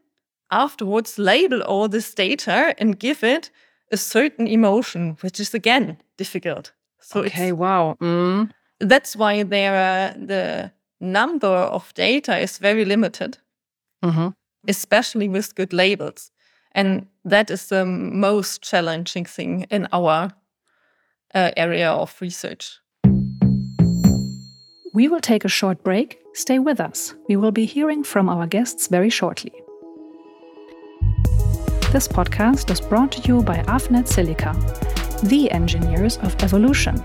afterwards 0.50 1.16
label 1.16 1.62
all 1.62 1.88
this 1.88 2.12
data 2.12 2.74
and 2.78 2.98
give 2.98 3.22
it 3.22 3.52
a 3.92 3.96
certain 3.96 4.48
emotion, 4.48 5.16
which 5.20 5.38
is 5.38 5.54
again 5.54 5.96
difficult. 6.16 6.72
So 7.08 7.20
okay, 7.20 7.52
wow. 7.52 7.96
Mm. 8.02 8.50
That's 8.80 9.16
why 9.16 9.42
there 9.42 9.74
are, 9.74 10.26
the 10.26 10.70
number 11.00 11.46
of 11.46 11.94
data 11.94 12.36
is 12.36 12.58
very 12.58 12.84
limited, 12.84 13.38
mm-hmm. 14.04 14.28
especially 14.68 15.26
with 15.26 15.54
good 15.54 15.72
labels. 15.72 16.30
And 16.72 17.06
that 17.24 17.50
is 17.50 17.68
the 17.68 17.86
most 17.86 18.60
challenging 18.60 19.24
thing 19.24 19.66
in 19.70 19.88
our 19.90 20.32
uh, 21.34 21.50
area 21.56 21.90
of 21.90 22.14
research. 22.20 22.78
We 24.92 25.08
will 25.08 25.20
take 25.20 25.46
a 25.46 25.48
short 25.48 25.82
break. 25.82 26.18
Stay 26.34 26.58
with 26.58 26.78
us. 26.78 27.14
We 27.26 27.36
will 27.36 27.52
be 27.52 27.64
hearing 27.64 28.04
from 28.04 28.28
our 28.28 28.46
guests 28.46 28.88
very 28.88 29.08
shortly. 29.08 29.52
This 31.90 32.06
podcast 32.06 32.70
is 32.70 32.82
brought 32.82 33.12
to 33.12 33.22
you 33.26 33.42
by 33.42 33.62
Avnet 33.62 34.06
Silica, 34.06 34.52
the 35.22 35.50
engineers 35.50 36.18
of 36.18 36.34
evolution. 36.42 37.02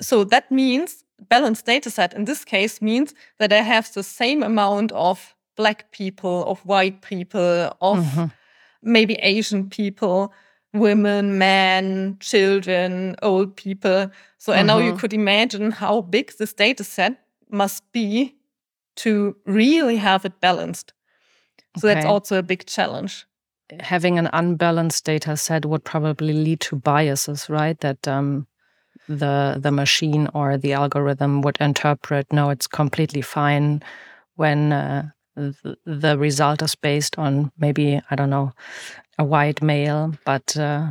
So 0.00 0.24
that 0.24 0.50
means 0.50 1.04
balanced 1.28 1.66
data 1.66 1.90
set 1.90 2.14
in 2.14 2.24
this 2.24 2.44
case 2.44 2.84
means 2.84 3.14
that 3.36 3.52
I 3.52 3.62
have 3.62 3.92
the 3.92 4.02
same 4.02 4.44
amount 4.44 4.92
of 4.92 5.36
black 5.54 5.90
people, 5.90 6.44
of 6.44 6.60
white 6.64 6.98
people, 7.00 7.74
of 7.78 7.98
mm 7.98 8.04
-hmm. 8.04 8.30
maybe 8.80 9.38
Asian 9.38 9.68
people, 9.68 10.34
women, 10.72 11.38
men, 11.38 12.16
children, 12.20 13.16
old 13.22 13.56
people. 13.56 14.10
So, 14.38 14.52
mm 14.52 14.56
-hmm. 14.56 14.58
and 14.58 14.66
now 14.66 14.78
you 14.78 14.84
mm-hmm. 14.84 14.98
could 14.98 15.12
imagine 15.12 15.70
how 15.72 16.02
big 16.02 16.36
this 16.36 16.54
data 16.54 16.84
set 16.84 17.12
must 17.50 17.84
be 17.92 18.34
to 18.94 19.36
really 19.44 19.96
have 19.96 20.26
it 20.26 20.40
balanced. 20.40 20.94
So, 21.78 21.88
okay. 21.88 21.94
that's 21.94 22.06
also 22.06 22.36
a 22.36 22.42
big 22.42 22.66
challenge. 22.66 23.26
Having 23.80 24.18
an 24.18 24.28
unbalanced 24.32 25.04
data 25.04 25.36
set 25.36 25.64
would 25.64 25.82
probably 25.82 26.32
lead 26.32 26.60
to 26.60 26.76
biases, 26.76 27.48
right? 27.48 27.80
That 27.80 28.06
um, 28.06 28.46
the 29.08 29.58
the 29.58 29.72
machine 29.72 30.28
or 30.34 30.56
the 30.58 30.74
algorithm 30.74 31.40
would 31.42 31.56
interpret 31.60 32.30
no 32.32 32.50
it's 32.50 32.66
completely 32.66 33.22
fine 33.22 33.82
when 34.36 34.72
uh, 34.72 35.08
the, 35.34 35.76
the 35.84 36.18
result 36.18 36.62
is 36.62 36.74
based 36.74 37.18
on 37.18 37.50
maybe 37.58 38.00
i 38.10 38.14
don't 38.14 38.30
know 38.30 38.52
a 39.18 39.24
white 39.24 39.62
male 39.62 40.12
but 40.24 40.56
uh, 40.56 40.90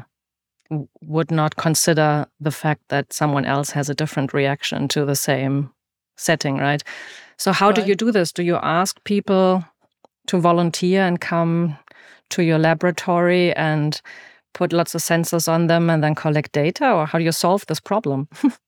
would 1.02 1.32
not 1.32 1.56
consider 1.56 2.26
the 2.40 2.52
fact 2.52 2.82
that 2.90 3.14
someone 3.14 3.46
else 3.46 3.72
has 3.72 3.90
a 3.90 3.96
different 3.96 4.34
reaction 4.34 4.88
to 4.88 5.06
the 5.06 5.16
same 5.16 5.72
setting 6.16 6.58
right 6.58 6.84
so 7.38 7.52
how 7.52 7.68
right. 7.68 7.76
do 7.76 7.82
you 7.84 7.96
do 7.96 8.12
this 8.12 8.32
do 8.32 8.44
you 8.44 8.58
ask 8.58 9.02
people 9.04 9.64
to 10.28 10.40
volunteer 10.40 11.02
and 11.02 11.22
come 11.22 11.78
to 12.30 12.44
your 12.44 12.58
laboratory 12.58 13.54
and 13.56 14.02
put 14.54 14.74
lots 14.74 14.96
of 14.96 15.02
sensors 15.02 15.48
on 15.48 15.68
them 15.68 15.90
and 15.90 16.04
then 16.04 16.16
collect 16.16 16.52
data 16.52 16.92
or 16.92 17.06
how 17.06 17.18
do 17.18 17.24
you 17.24 17.32
solve 17.32 17.66
this 17.68 17.80
problem 17.80 18.28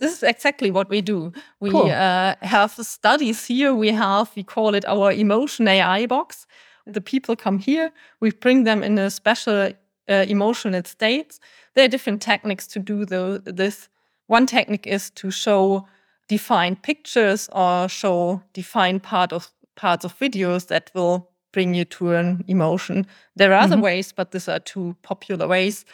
this 0.00 0.14
is 0.14 0.22
exactly 0.22 0.70
what 0.70 0.88
we 0.88 1.02
do. 1.02 1.32
We 1.60 1.70
cool. 1.70 1.90
uh, 1.90 2.34
have 2.40 2.72
studies 2.72 3.46
here. 3.46 3.74
We 3.74 3.88
have, 3.88 4.34
we 4.34 4.42
call 4.42 4.74
it 4.74 4.84
our 4.86 5.12
emotion 5.12 5.68
AI 5.68 6.06
box. 6.06 6.46
The 6.92 7.00
people 7.00 7.36
come 7.36 7.58
here, 7.58 7.92
we 8.20 8.30
bring 8.30 8.64
them 8.64 8.82
in 8.82 8.98
a 8.98 9.10
special 9.10 9.72
uh, 10.08 10.26
emotional 10.28 10.82
state. 10.84 11.38
There 11.74 11.84
are 11.84 11.88
different 11.88 12.22
techniques 12.22 12.66
to 12.68 12.78
do 12.78 13.04
the, 13.04 13.42
this. 13.44 13.88
One 14.26 14.46
technique 14.46 14.86
is 14.86 15.10
to 15.10 15.30
show 15.30 15.86
defined 16.28 16.82
pictures 16.82 17.48
or 17.52 17.88
show 17.88 18.42
defined 18.52 19.02
part 19.02 19.32
of 19.32 19.50
parts 19.76 20.04
of 20.04 20.18
videos 20.18 20.66
that 20.68 20.90
will 20.94 21.30
bring 21.52 21.74
you 21.74 21.84
to 21.84 22.12
an 22.12 22.44
emotion. 22.46 23.06
There 23.36 23.52
are 23.52 23.60
mm 23.60 23.70
-hmm. 23.70 23.72
other 23.72 23.82
ways, 23.82 24.12
but 24.12 24.30
these 24.30 24.52
are 24.52 24.60
two 24.60 24.94
popular 25.02 25.48
ways. 25.48 25.84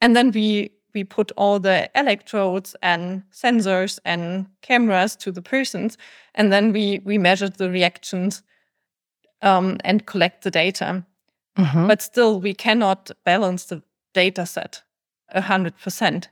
And 0.00 0.14
then 0.14 0.30
we 0.30 0.70
we 0.94 1.04
put 1.04 1.32
all 1.36 1.60
the 1.60 1.90
electrodes 1.94 2.76
and 2.80 3.22
sensors 3.30 3.98
and 4.04 4.46
cameras 4.60 5.16
to 5.16 5.32
the 5.32 5.42
persons, 5.42 5.96
and 6.34 6.50
then 6.50 6.72
we 6.72 7.00
we 7.04 7.18
measure 7.18 7.50
the 7.50 7.70
reactions 7.70 8.42
um, 9.42 9.76
and 9.84 10.06
collect 10.06 10.42
the 10.42 10.50
data. 10.50 11.04
Mm 11.54 11.64
-hmm. 11.64 11.86
But 11.86 12.02
still, 12.02 12.40
we 12.40 12.54
cannot 12.54 13.10
balance 13.24 13.66
the 13.66 13.82
data 14.12 14.44
set 14.44 14.84
a 15.28 15.40
hundred 15.40 15.74
percent. 15.82 16.30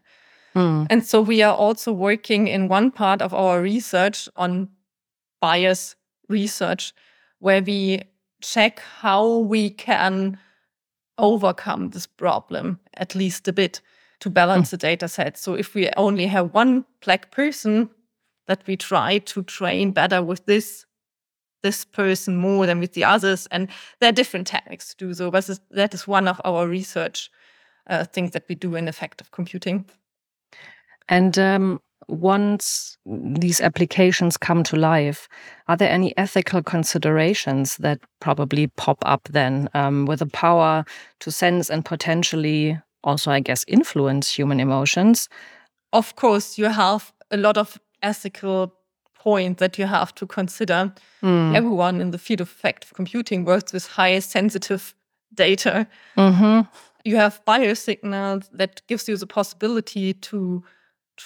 Mm. 0.55 0.87
And 0.91 1.07
so 1.07 1.23
we 1.23 1.45
are 1.45 1.57
also 1.57 1.93
working 1.93 2.49
in 2.49 2.71
one 2.71 2.91
part 2.91 3.23
of 3.23 3.33
our 3.33 3.63
research 3.63 4.29
on 4.35 4.69
bias 5.41 5.97
research, 6.29 6.93
where 7.39 7.63
we 7.63 8.01
check 8.41 8.83
how 9.03 9.49
we 9.49 9.71
can 9.71 10.39
overcome 11.15 11.91
this 11.91 12.07
problem 12.07 12.79
at 12.93 13.15
least 13.15 13.49
a 13.49 13.53
bit 13.53 13.83
to 14.19 14.31
balance 14.31 14.69
mm. 14.69 14.71
the 14.71 14.89
data 14.89 15.09
set. 15.09 15.39
So 15.39 15.55
if 15.55 15.75
we 15.75 15.91
only 15.97 16.27
have 16.27 16.49
one 16.55 16.85
black 17.01 17.31
person, 17.31 17.91
that 18.47 18.67
we 18.67 18.77
try 18.77 19.19
to 19.19 19.43
train 19.43 19.93
better 19.93 20.23
with 20.23 20.47
this 20.47 20.86
this 21.63 21.85
person 21.85 22.37
more 22.37 22.67
than 22.67 22.81
with 22.81 22.93
the 22.93 23.05
others, 23.05 23.47
and 23.51 23.69
there 24.01 24.09
are 24.11 24.13
different 24.13 24.47
techniques 24.47 24.95
to 24.95 25.07
do 25.07 25.15
so. 25.15 25.31
But 25.31 25.49
that 25.71 25.95
is 25.95 26.07
one 26.07 26.29
of 26.29 26.41
our 26.45 26.67
research 26.67 27.31
uh, 27.89 28.05
things 28.05 28.33
that 28.33 28.45
we 28.49 28.55
do 28.55 28.75
in 28.75 28.89
affective 28.89 29.31
computing. 29.31 29.85
And 31.09 31.39
um, 31.39 31.81
once 32.09 32.99
these 33.07 33.61
applications 33.61 34.37
come 34.37 34.63
to 34.65 34.77
life, 34.77 35.29
are 35.69 35.77
there 35.77 35.91
any 35.91 36.17
ethical 36.17 36.63
considerations 36.63 37.77
that 37.79 38.01
probably 38.21 38.69
pop 38.69 38.99
up 39.03 39.29
then 39.31 39.69
um, 39.75 40.07
with 40.07 40.21
the 40.21 40.27
power 40.27 40.85
to 41.21 41.31
sense 41.31 41.71
and 41.71 41.85
potentially 41.85 42.79
also, 43.05 43.31
I 43.31 43.41
guess, 43.41 43.65
influence 43.69 44.33
human 44.33 44.61
emotions? 44.61 45.29
Of 45.93 46.17
course, 46.17 46.59
you 46.59 46.67
have 46.67 47.13
a 47.31 47.37
lot 47.37 47.57
of 47.57 47.79
ethical 48.03 48.73
points 49.27 49.59
that 49.59 49.77
you 49.77 49.87
have 49.87 50.15
to 50.15 50.25
consider. 50.27 50.93
Mm. 51.21 51.57
Everyone 51.57 52.01
in 52.01 52.13
the 52.13 52.19
field 52.19 52.41
of 52.41 52.49
affective 52.49 52.95
computing 52.95 53.45
works 53.45 53.73
with 53.73 53.87
high 53.89 54.21
sensitive 54.21 54.95
data. 55.35 55.87
Mm 56.17 56.35
-hmm. 56.35 56.67
You 57.05 57.19
have 57.19 57.41
biosignals 57.45 58.45
that 58.59 58.83
gives 58.89 59.09
you 59.09 59.19
the 59.19 59.27
possibility 59.27 60.15
to 60.31 60.63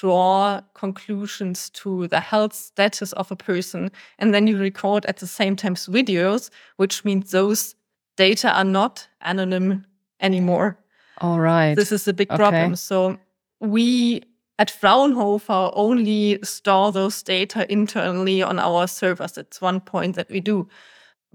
draw 0.01 0.61
conclusions 0.73 1.71
to 1.71 2.09
the 2.09 2.21
health 2.21 2.55
status 2.55 3.13
of 3.13 3.33
a 3.33 3.37
person. 3.37 3.91
And 4.19 4.33
then 4.33 4.47
you 4.47 4.59
record 4.59 5.07
at 5.07 5.17
the 5.17 5.27
same 5.27 5.55
time 5.55 5.75
videos, 5.75 6.51
which 6.77 7.05
means 7.05 7.31
those 7.31 7.75
data 8.17 8.49
are 8.49 8.71
not 8.71 9.09
anonym 9.21 9.85
anymore. 10.19 10.77
All 11.19 11.41
right. 11.41 11.77
This 11.77 11.93
is 11.93 12.09
a 12.09 12.13
big 12.13 12.29
problem. 12.29 12.77
So 12.77 13.17
we 13.59 14.23
at 14.61 14.71
Fraunhofer 14.71 15.71
only 15.73 16.39
store 16.43 16.93
those 16.93 17.23
data 17.23 17.67
internally 17.73 18.43
on 18.43 18.59
our 18.59 18.87
servers. 18.87 19.39
It's 19.39 19.63
one 19.63 19.81
point 19.81 20.17
that 20.17 20.29
we 20.29 20.41
do. 20.41 20.69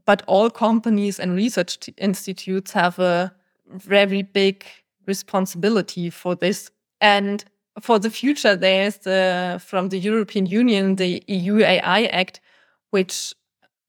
But 0.05 0.21
all 0.27 0.51
companies 0.51 1.19
and 1.19 1.35
research 1.35 1.89
institutes 1.97 2.71
have 2.73 2.99
a 2.99 3.33
very 3.67 4.21
big 4.21 4.63
responsibility 5.07 6.11
for 6.11 6.35
this. 6.35 6.69
And 7.01 7.43
for 7.81 7.97
the 7.97 8.11
future, 8.11 8.55
there's 8.55 8.99
the, 8.99 9.59
from 9.65 9.89
the 9.89 9.97
European 9.97 10.45
Union, 10.45 10.97
the 10.97 11.23
EU 11.27 11.63
AI 11.63 12.03
Act, 12.05 12.41
which 12.91 13.33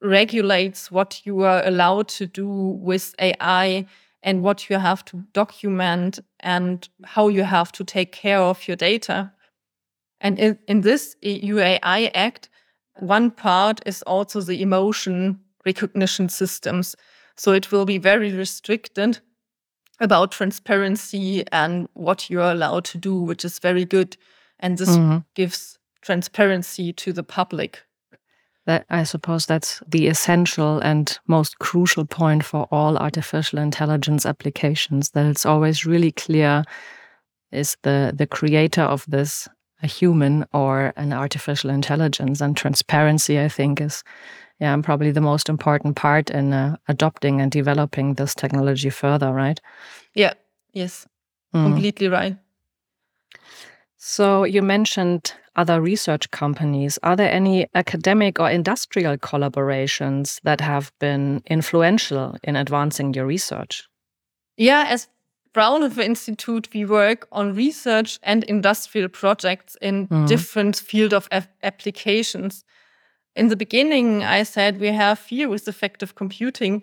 regulates 0.01 0.91
what 0.91 1.21
you 1.27 1.43
are 1.43 1.63
allowed 1.67 2.09
to 2.09 2.27
do 2.27 2.49
with 2.49 3.15
AI 3.19 3.85
and 4.23 4.43
what 4.43 4.69
you 4.69 4.79
have 4.79 5.05
to 5.07 5.25
document 5.33 6.19
and 6.41 6.89
how 7.05 7.29
you 7.29 7.45
have 7.45 7.73
to 7.73 7.85
take 7.85 8.13
care 8.13 8.41
of 8.41 8.67
your 8.67 8.77
data. 8.77 9.33
And 10.21 10.39
in, 10.39 10.59
in 10.67 10.81
this 10.81 11.17
EU 11.23 11.59
AI 11.59 12.11
Act, 12.15 12.49
one 12.99 13.31
part 13.31 13.81
is 13.87 14.03
also 14.03 14.41
the 14.41 14.63
emotion 14.63 15.41
recognition 15.65 16.29
systems. 16.29 16.97
So 17.37 17.53
it 17.53 17.71
will 17.71 17.85
be 17.85 17.99
very 17.99 18.33
restricted 18.33 19.21
about 20.01 20.33
transparency 20.33 21.45
and 21.53 21.89
what 21.95 22.31
you're 22.31 22.51
allowed 22.51 22.85
to 22.87 22.99
do, 22.99 23.21
which 23.21 23.45
is 23.45 23.59
very 23.59 23.85
good. 23.85 24.17
And 24.61 24.79
this 24.79 24.97
mm 24.97 25.09
-hmm. 25.09 25.25
gives 25.35 25.79
transparency 26.01 26.93
to 26.93 27.13
the 27.13 27.23
public. 27.23 27.87
That 28.67 28.85
I 28.91 29.05
suppose 29.05 29.47
that's 29.47 29.83
the 29.87 30.09
essential 30.09 30.81
and 30.81 31.19
most 31.27 31.59
crucial 31.59 32.05
point 32.05 32.45
for 32.45 32.69
all 32.71 32.97
artificial 32.99 33.59
intelligence 33.61 34.27
applications. 34.27 35.11
That 35.11 35.27
it's 35.27 35.47
always 35.47 35.87
really 35.87 36.13
clear 36.13 36.65
is 37.53 37.77
the 37.83 38.13
the 38.15 38.27
creator 38.27 38.83
of 38.83 39.05
this 39.09 39.49
a 39.83 39.87
human 39.87 40.45
or 40.53 40.93
an 40.97 41.13
artificial 41.13 41.71
intelligence, 41.71 42.41
and 42.41 42.57
transparency, 42.57 43.39
I 43.39 43.49
think, 43.49 43.81
is 43.81 44.03
yeah, 44.59 44.77
probably 44.83 45.11
the 45.11 45.21
most 45.21 45.49
important 45.49 45.97
part 45.97 46.31
in 46.31 46.53
uh, 46.53 46.77
adopting 46.89 47.41
and 47.41 47.51
developing 47.51 48.15
this 48.15 48.35
technology 48.35 48.91
further, 48.91 49.33
right? 49.33 49.61
Yeah, 50.15 50.33
yes, 50.73 51.07
mm. 51.55 51.63
completely 51.63 52.09
right. 52.09 52.37
So 53.99 54.45
you 54.45 54.63
mentioned 54.63 55.33
other 55.57 55.81
research 55.81 56.31
companies. 56.31 56.99
Are 57.03 57.17
there 57.17 57.33
any 57.33 57.67
academic 57.75 58.39
or 58.39 58.51
industrial 58.51 59.17
collaborations 59.17 60.41
that 60.43 60.61
have 60.61 60.93
been 60.99 61.43
influential 61.47 62.37
in 62.43 62.57
advancing 62.57 63.15
your 63.15 63.27
research? 63.27 63.89
Yeah, 64.57 64.85
as 64.89 65.09
Fraunhofer 65.55 66.03
Institute, 66.03 66.69
we 66.75 66.85
work 66.85 67.27
on 67.33 67.55
research 67.55 68.19
and 68.23 68.45
industrial 68.45 69.09
projects 69.09 69.77
in 69.81 70.09
mm. 70.09 70.29
different 70.29 70.77
field 70.77 71.15
of 71.15 71.29
applications 71.63 72.65
in 73.37 73.49
the 73.49 73.57
beginning, 73.57 74.25
I 74.25 74.43
said 74.43 74.81
we 74.81 74.89
have 74.89 75.25
here 75.27 75.49
with 75.49 75.69
affective 75.69 76.15
computing 76.15 76.83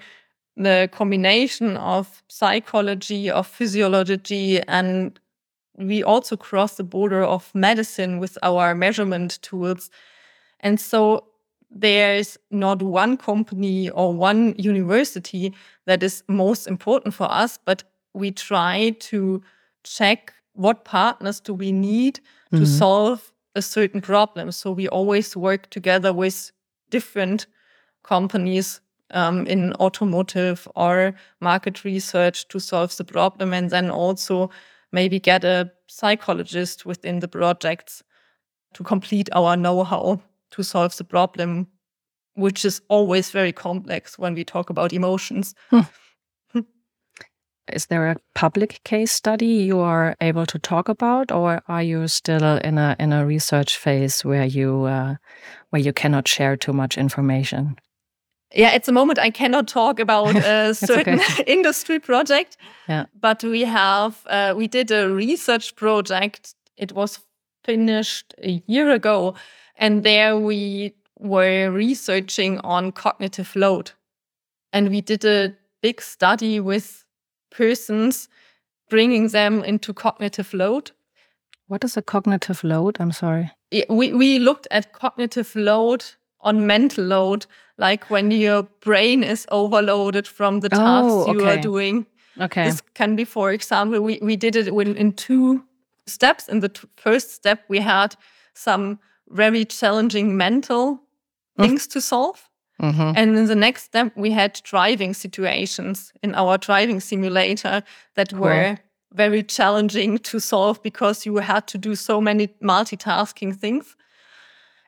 the 0.56 0.88
combination 0.91 1.76
of 1.78 2.21
psychology, 2.28 3.30
of 3.30 3.47
physiology, 3.47 4.62
and 4.67 5.19
we 5.78 6.04
also 6.04 6.38
cross 6.38 6.76
the 6.76 6.84
border 6.84 7.24
of 7.24 7.54
medicine 7.54 8.20
with 8.20 8.38
our 8.44 8.76
measurement 8.76 9.42
tools. 9.42 9.90
And 10.60 10.80
so 10.80 11.26
there's 11.72 12.38
not 12.52 12.82
one 12.82 13.18
company 13.18 13.90
or 13.90 14.14
one 14.14 14.54
university 14.58 15.54
that 15.86 16.04
is 16.04 16.24
most 16.28 16.68
important 16.68 17.14
for 17.16 17.30
us, 17.32 17.58
but 17.66 17.84
we 18.14 18.32
try 18.32 18.96
to 19.00 19.42
check 19.84 20.34
what 20.54 20.86
partners 20.86 21.40
do 21.40 21.54
we 21.54 21.72
need 21.72 22.20
mm 22.20 22.24
-hmm. 22.24 22.58
to 22.58 22.64
mm-hmm. 22.64 22.78
solve 22.78 23.22
a 23.56 23.62
certain 23.62 24.02
problem. 24.02 24.52
So 24.52 24.76
we 24.76 24.88
always 24.88 25.36
work 25.36 25.70
together 25.70 26.14
with 26.14 26.52
different 26.90 27.48
companies 28.04 28.82
um, 29.14 29.46
in 29.48 29.74
automotive 29.74 30.68
or 30.76 31.14
market 31.40 31.84
research 31.84 32.48
to 32.48 32.60
solve 32.60 32.96
the 32.96 33.04
problem, 33.04 33.54
and 33.54 33.70
then 33.70 33.92
also 33.92 34.50
maybe 34.94 35.20
get 35.20 35.44
a 35.44 35.70
psychologist 35.88 36.86
within 36.86 37.20
the 37.20 37.28
projects 37.28 38.04
to 38.74 38.84
complete 38.84 39.28
our 39.34 39.58
know-how 39.58 40.22
to 40.52 40.64
solve 40.64 40.96
the 40.96 41.04
problem, 41.04 41.68
which 42.36 42.64
is 42.64 42.82
always 42.88 43.32
very 43.32 43.52
complex 43.52 44.18
when 44.18 44.36
we 44.36 44.46
talk 44.46 44.70
about 44.70 44.94
emotions. 44.94 45.54
Hmm. 45.70 45.82
Is 47.72 47.86
there 47.86 48.10
a 48.10 48.18
public 48.36 48.82
case 48.84 49.12
study 49.12 49.46
you 49.46 49.80
are 49.80 50.16
able 50.20 50.46
to 50.46 50.60
talk 50.60 50.90
about, 50.90 51.32
or 51.32 51.62
are 51.68 51.82
you 51.82 52.08
still 52.08 52.58
in 52.58 52.78
a 52.78 52.96
in 53.00 53.14
a 53.14 53.26
research 53.26 53.78
phase 53.78 54.26
where 54.26 54.46
you 54.46 54.84
uh, 54.84 55.16
where 55.70 55.82
you 55.82 55.94
cannot 55.94 56.28
share 56.28 56.58
too 56.58 56.74
much 56.74 56.98
information? 56.98 57.78
Yeah, 58.54 58.70
at 58.70 58.84
the 58.84 58.92
moment 58.92 59.20
I 59.20 59.32
cannot 59.32 59.68
talk 59.68 60.00
about 60.00 60.36
a 60.46 60.74
certain 60.74 61.20
okay. 61.20 61.44
industry 61.48 62.00
project. 62.00 62.58
Yeah, 62.88 63.06
but 63.20 63.44
we 63.44 63.62
have 63.62 64.26
uh, 64.28 64.54
we 64.56 64.68
did 64.68 64.92
a 64.92 65.10
research 65.10 65.76
project. 65.76 66.56
It 66.78 66.92
was 66.92 67.20
finished 67.63 68.34
a 68.44 68.62
year 68.68 68.92
ago, 68.92 69.36
and 69.76 70.04
there 70.04 70.38
we 70.38 70.94
were 71.20 71.72
researching 71.72 72.60
on 72.60 72.92
cognitive 72.92 73.56
load, 73.56 73.92
and 74.72 74.89
we 74.89 75.02
did 75.02 75.26
a 75.26 75.54
big 75.82 76.02
study 76.02 76.60
with 76.60 77.06
persons, 77.52 78.30
bringing 78.89 79.30
them 79.30 79.63
into 79.63 79.94
cognitive 79.94 80.54
load. 80.54 80.92
What 81.68 81.84
is 81.84 81.98
a 81.98 82.02
cognitive 82.02 82.63
load? 82.63 82.98
I'm 83.00 83.12
sorry. 83.12 83.52
We, 83.89 84.13
we 84.13 84.39
looked 84.39 84.68
at 84.70 84.94
cognitive 84.94 85.56
load 85.56 86.06
on 86.44 86.68
mental 86.68 87.04
load, 87.04 87.46
like 87.78 88.10
when 88.10 88.32
your 88.32 88.64
brain 88.82 89.24
is 89.24 89.46
overloaded 89.52 90.28
from 90.28 90.60
the 90.60 90.70
tasks 90.70 91.12
oh, 91.12 91.22
okay. 91.24 91.32
you 91.34 91.46
are 91.46 91.58
doing. 91.58 92.06
Okay. 92.40 92.66
This 92.66 92.82
can 92.94 93.16
be, 93.16 93.26
for 93.26 93.52
example, 93.52 94.02
we, 94.02 94.20
we 94.22 94.36
did 94.36 94.56
it 94.56 94.68
in, 94.68 94.96
in 94.96 95.14
two 95.14 95.64
steps. 96.08 96.48
In 96.48 96.60
the 96.60 96.72
first 96.98 97.32
step, 97.34 97.64
we 97.68 97.80
had 97.80 98.16
some 98.54 99.00
very 99.30 99.66
challenging 99.66 100.38
mental 100.38 101.02
mm. 101.58 101.66
things 101.66 101.88
to 101.88 102.02
solve. 102.02 102.50
Mm-hmm. 102.82 103.14
And 103.16 103.38
in 103.38 103.46
the 103.46 103.56
next 103.56 103.84
step, 103.84 104.12
we 104.16 104.32
had 104.32 104.60
driving 104.64 105.14
situations 105.14 106.12
in 106.22 106.36
our 106.36 106.58
driving 106.58 107.00
simulator 107.00 107.84
that 108.16 108.32
cool. 108.32 108.42
were 108.42 108.78
very 109.14 109.44
challenging 109.44 110.18
to 110.18 110.40
solve 110.40 110.82
because 110.82 111.26
you 111.26 111.38
had 111.38 111.68
to 111.68 111.78
do 111.78 111.96
so 111.96 112.20
many 112.20 112.48
multitasking 112.62 113.56
things. 113.56 113.96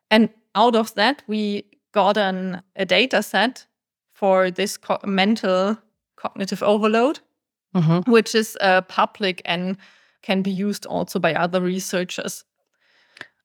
And 0.10 0.30
out 0.56 0.76
of 0.76 0.94
that, 0.96 1.24
we 1.28 1.66
got 1.92 2.18
an, 2.18 2.62
a 2.76 2.86
data 2.86 3.22
set 3.22 3.66
for 4.14 4.50
this 4.50 4.78
co 4.78 4.98
mental 5.06 5.78
cognitive 6.16 6.64
overload, 6.64 7.20
mm-hmm. 7.76 8.10
which 8.12 8.34
is 8.34 8.58
uh, 8.62 8.82
public 8.82 9.42
and 9.46 9.78
can 10.22 10.42
be 10.42 10.52
used 10.52 10.86
also 10.86 11.20
by 11.20 11.34
other 11.34 11.62
researchers. 11.62 12.44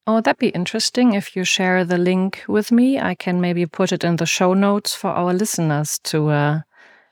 Oh, 0.07 0.21
that'd 0.21 0.39
be 0.39 0.49
interesting 0.49 1.13
if 1.13 1.37
you 1.37 1.45
share 1.45 1.85
the 1.85 1.99
link 1.99 2.43
with 2.49 2.73
me. 2.73 2.99
I 2.99 3.15
can 3.15 3.41
maybe 3.41 3.67
put 3.67 3.93
it 3.93 4.03
in 4.03 4.17
the 4.17 4.27
show 4.27 4.55
notes 4.55 4.95
for 4.95 5.11
our 5.11 5.35
listeners 5.35 5.99
to, 6.05 6.31
uh, 6.31 6.61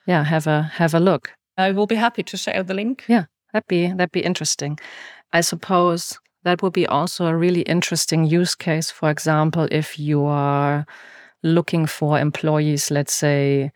yeah, 0.07 0.25
have 0.25 0.47
a 0.47 0.63
have 0.63 0.95
a 0.95 1.01
look. 1.01 1.31
I 1.57 1.73
will 1.73 1.87
be 1.87 1.97
happy 1.97 2.23
to 2.23 2.37
share 2.37 2.63
the 2.63 2.75
link. 2.75 3.05
Yeah, 3.09 3.27
that'd 3.53 3.69
be 3.69 3.89
that'd 3.89 4.13
be 4.13 4.25
interesting. 4.25 4.79
I 5.33 5.43
suppose 5.43 6.19
that 6.45 6.63
would 6.63 6.73
be 6.73 6.87
also 6.87 7.27
a 7.27 7.37
really 7.37 7.63
interesting 7.63 8.25
use 8.25 8.55
case. 8.55 8.91
For 8.91 9.11
example, 9.11 9.69
if 9.71 9.99
you 9.99 10.25
are 10.25 10.87
looking 11.43 11.87
for 11.87 12.19
employees, 12.19 12.91
let's 12.91 13.13
say 13.13 13.73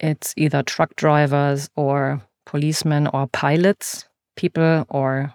it's 0.00 0.34
either 0.36 0.62
truck 0.62 0.94
drivers 0.96 1.70
or 1.76 2.20
policemen 2.46 3.06
or 3.08 3.26
pilots, 3.28 4.06
people 4.36 4.84
or 4.88 5.32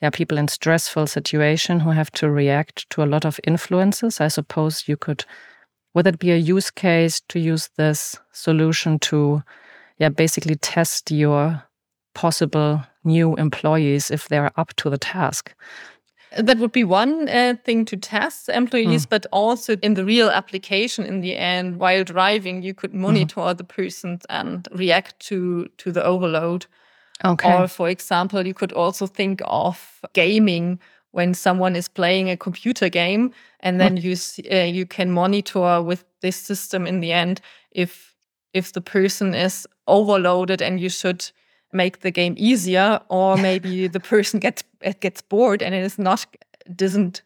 yeah, 0.00 0.10
people 0.10 0.38
in 0.38 0.48
stressful 0.48 1.06
situation 1.06 1.80
who 1.80 1.90
have 1.90 2.10
to 2.12 2.30
react 2.30 2.88
to 2.90 3.02
a 3.02 3.06
lot 3.06 3.24
of 3.24 3.40
influences. 3.44 4.20
I 4.20 4.28
suppose 4.28 4.86
you 4.86 4.96
could 4.96 5.24
would 5.94 6.06
it 6.06 6.18
be 6.18 6.30
a 6.30 6.36
use 6.36 6.70
case 6.70 7.20
to 7.28 7.40
use 7.40 7.70
this 7.76 8.16
solution 8.32 8.98
to 9.00 9.42
yeah, 9.98 10.10
basically 10.10 10.54
test 10.56 11.10
your 11.10 11.62
possible 12.14 12.84
new 13.04 13.34
employees 13.36 14.10
if 14.10 14.28
they're 14.28 14.52
up 14.56 14.74
to 14.76 14.90
the 14.90 14.98
task? 14.98 15.54
That 16.36 16.58
would 16.58 16.72
be 16.72 16.84
one 16.84 17.28
uh, 17.28 17.54
thing 17.64 17.84
to 17.86 17.96
test 17.96 18.48
employees, 18.48 19.06
mm. 19.06 19.10
but 19.10 19.26
also 19.32 19.76
in 19.82 19.94
the 19.94 20.04
real 20.04 20.28
application 20.28 21.06
in 21.06 21.20
the 21.20 21.36
end, 21.36 21.78
while 21.78 22.04
driving, 22.04 22.62
you 22.62 22.74
could 22.74 22.90
mm-hmm. 22.90 23.02
monitor 23.02 23.40
mm. 23.40 23.56
the 23.56 23.64
person 23.64 24.20
and 24.28 24.68
react 24.72 25.18
to 25.28 25.68
to 25.78 25.92
the 25.92 26.04
overload. 26.04 26.66
Okay. 27.24 27.52
Or, 27.52 27.66
for 27.66 27.88
example, 27.88 28.46
you 28.46 28.54
could 28.54 28.72
also 28.72 29.06
think 29.06 29.40
of 29.44 30.00
gaming 30.12 30.78
when 31.12 31.34
someone 31.34 31.74
is 31.74 31.88
playing 31.88 32.30
a 32.30 32.36
computer 32.36 32.88
game, 32.88 33.32
and 33.60 33.80
then 33.80 33.96
mm. 33.96 34.02
you 34.02 34.14
uh, 34.52 34.64
you 34.64 34.86
can 34.86 35.10
monitor 35.10 35.82
with 35.82 36.04
this 36.20 36.36
system 36.36 36.86
in 36.86 37.00
the 37.00 37.12
end 37.12 37.40
if 37.72 38.14
if 38.52 38.72
the 38.72 38.80
person 38.80 39.34
is 39.34 39.66
overloaded 39.86 40.62
and 40.62 40.80
you 40.80 40.88
should 40.88 41.30
make 41.72 42.00
the 42.00 42.10
game 42.10 42.34
easier, 42.38 43.00
or 43.08 43.36
maybe 43.48 43.88
the 43.88 44.00
person 44.00 44.40
gets 44.40 44.62
gets 45.00 45.22
bored 45.22 45.62
and 45.62 45.74
it 45.74 45.82
is 45.82 45.98
not 45.98 46.26
doesn't 46.74 47.22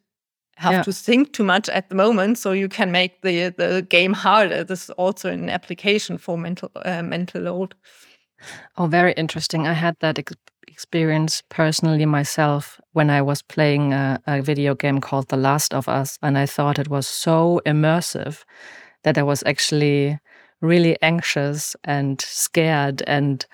have 0.57 0.73
yeah. 0.73 0.83
to 0.83 0.93
think 0.93 1.33
too 1.33 1.45
much 1.45 1.69
at 1.69 1.89
the 1.89 1.95
moment, 1.95 2.39
so 2.39 2.53
you 2.53 2.69
can 2.69 2.91
make 2.93 3.23
the 3.23 3.51
the 3.51 3.87
game 3.89 4.13
harder. 4.13 4.65
This 4.65 4.85
is 4.85 4.91
also 4.91 5.31
an 5.31 5.51
application 5.51 6.19
for 6.19 6.39
mental 6.39 6.71
uh, 6.85 7.03
mental 7.03 7.43
load. 7.43 7.75
Oh, 8.77 8.87
very 8.87 9.13
interesting. 9.13 9.67
I 9.67 9.75
had 9.75 9.97
that 10.01 10.19
ex 10.19 10.33
experience 10.69 11.43
personally 11.49 12.07
myself 12.07 12.81
when 12.93 13.11
I 13.11 13.21
was 13.23 13.43
playing 13.43 13.93
a, 13.93 14.19
a, 14.27 14.41
video 14.41 14.75
game 14.75 15.01
called 15.01 15.29
The 15.29 15.37
Last 15.37 15.75
of 15.75 15.89
Us, 15.89 16.19
and 16.23 16.39
I 16.39 16.47
thought 16.47 16.79
it 16.79 16.89
was 16.89 17.07
so 17.07 17.61
immersive 17.67 18.45
that 19.03 19.19
I 19.19 19.23
was 19.23 19.43
actually 19.45 20.19
really 20.61 20.97
anxious 21.03 21.77
and 21.85 22.21
scared 22.21 23.03
and 23.07 23.45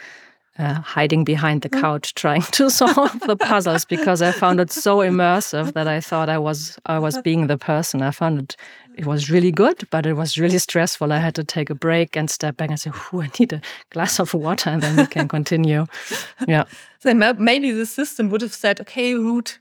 uh, 0.59 0.75
hiding 0.81 1.25
behind 1.25 1.63
the 1.63 1.69
couch 1.69 2.15
trying 2.15 2.43
to 2.43 2.71
solve 2.81 3.21
the 3.21 3.37
puzzles 3.37 3.85
because 3.85 4.23
I 4.23 4.33
found 4.33 4.61
it 4.61 4.71
so 4.73 4.99
immersive 4.99 5.73
that 5.75 5.87
I 5.89 6.01
thought 6.01 6.29
I 6.29 6.39
was 6.39 6.79
I 6.87 6.99
was 6.99 7.21
being 7.23 7.47
the 7.47 7.59
person. 7.59 8.03
I 8.03 8.11
found 8.11 8.41
it 8.41 8.57
it 8.97 9.07
was 9.07 9.31
really 9.31 9.53
good, 9.53 9.87
but 9.91 10.07
it 10.07 10.15
was 10.15 10.39
really 10.39 10.59
stressful. 10.59 11.13
I 11.13 11.19
had 11.19 11.37
to 11.37 11.45
take 11.45 11.71
a 11.71 11.75
break 11.75 12.17
and 12.17 12.29
step 12.29 12.57
back 12.57 12.71
and 12.71 12.81
say, 12.81 12.91
"Ooh, 12.91 13.23
I 13.23 13.31
need 13.39 13.53
a 13.53 13.61
glass 13.91 14.19
of 14.19 14.35
water, 14.35 14.71
and 14.71 14.83
then 14.83 14.97
we 14.97 15.07
can 15.07 15.29
continue." 15.29 15.87
Yeah. 16.49 16.65
So 16.99 17.15
maybe 17.15 17.71
the 17.71 17.87
system 17.87 18.29
would 18.31 18.43
have 18.43 18.55
said, 18.55 18.81
"Okay, 18.81 19.15
Ruth, 19.15 19.61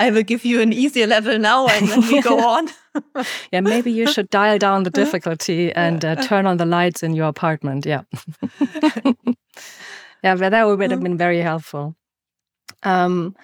I 0.00 0.10
will 0.10 0.22
give 0.22 0.46
you 0.46 0.62
an 0.62 0.72
easier 0.72 1.06
level 1.06 1.38
now, 1.38 1.66
and 1.66 1.86
then 1.88 2.00
we 2.00 2.22
go 2.22 2.38
on." 2.40 2.70
yeah, 3.52 3.60
maybe 3.60 3.92
you 3.92 4.06
should 4.06 4.30
dial 4.30 4.58
down 4.58 4.84
the 4.84 4.90
difficulty 4.90 5.72
and 5.72 6.02
uh, 6.04 6.16
turn 6.16 6.46
on 6.46 6.56
the 6.56 6.66
lights 6.66 7.02
in 7.02 7.14
your 7.14 7.28
apartment. 7.28 7.84
Yeah. 7.84 8.04
Yeah, 10.22 10.36
but 10.36 10.50
that 10.50 10.66
would 10.66 10.80
have 10.80 10.90
mm-hmm. 10.90 11.02
been 11.02 11.18
very 11.18 11.40
helpful. 11.40 11.96
Um, 12.82 13.34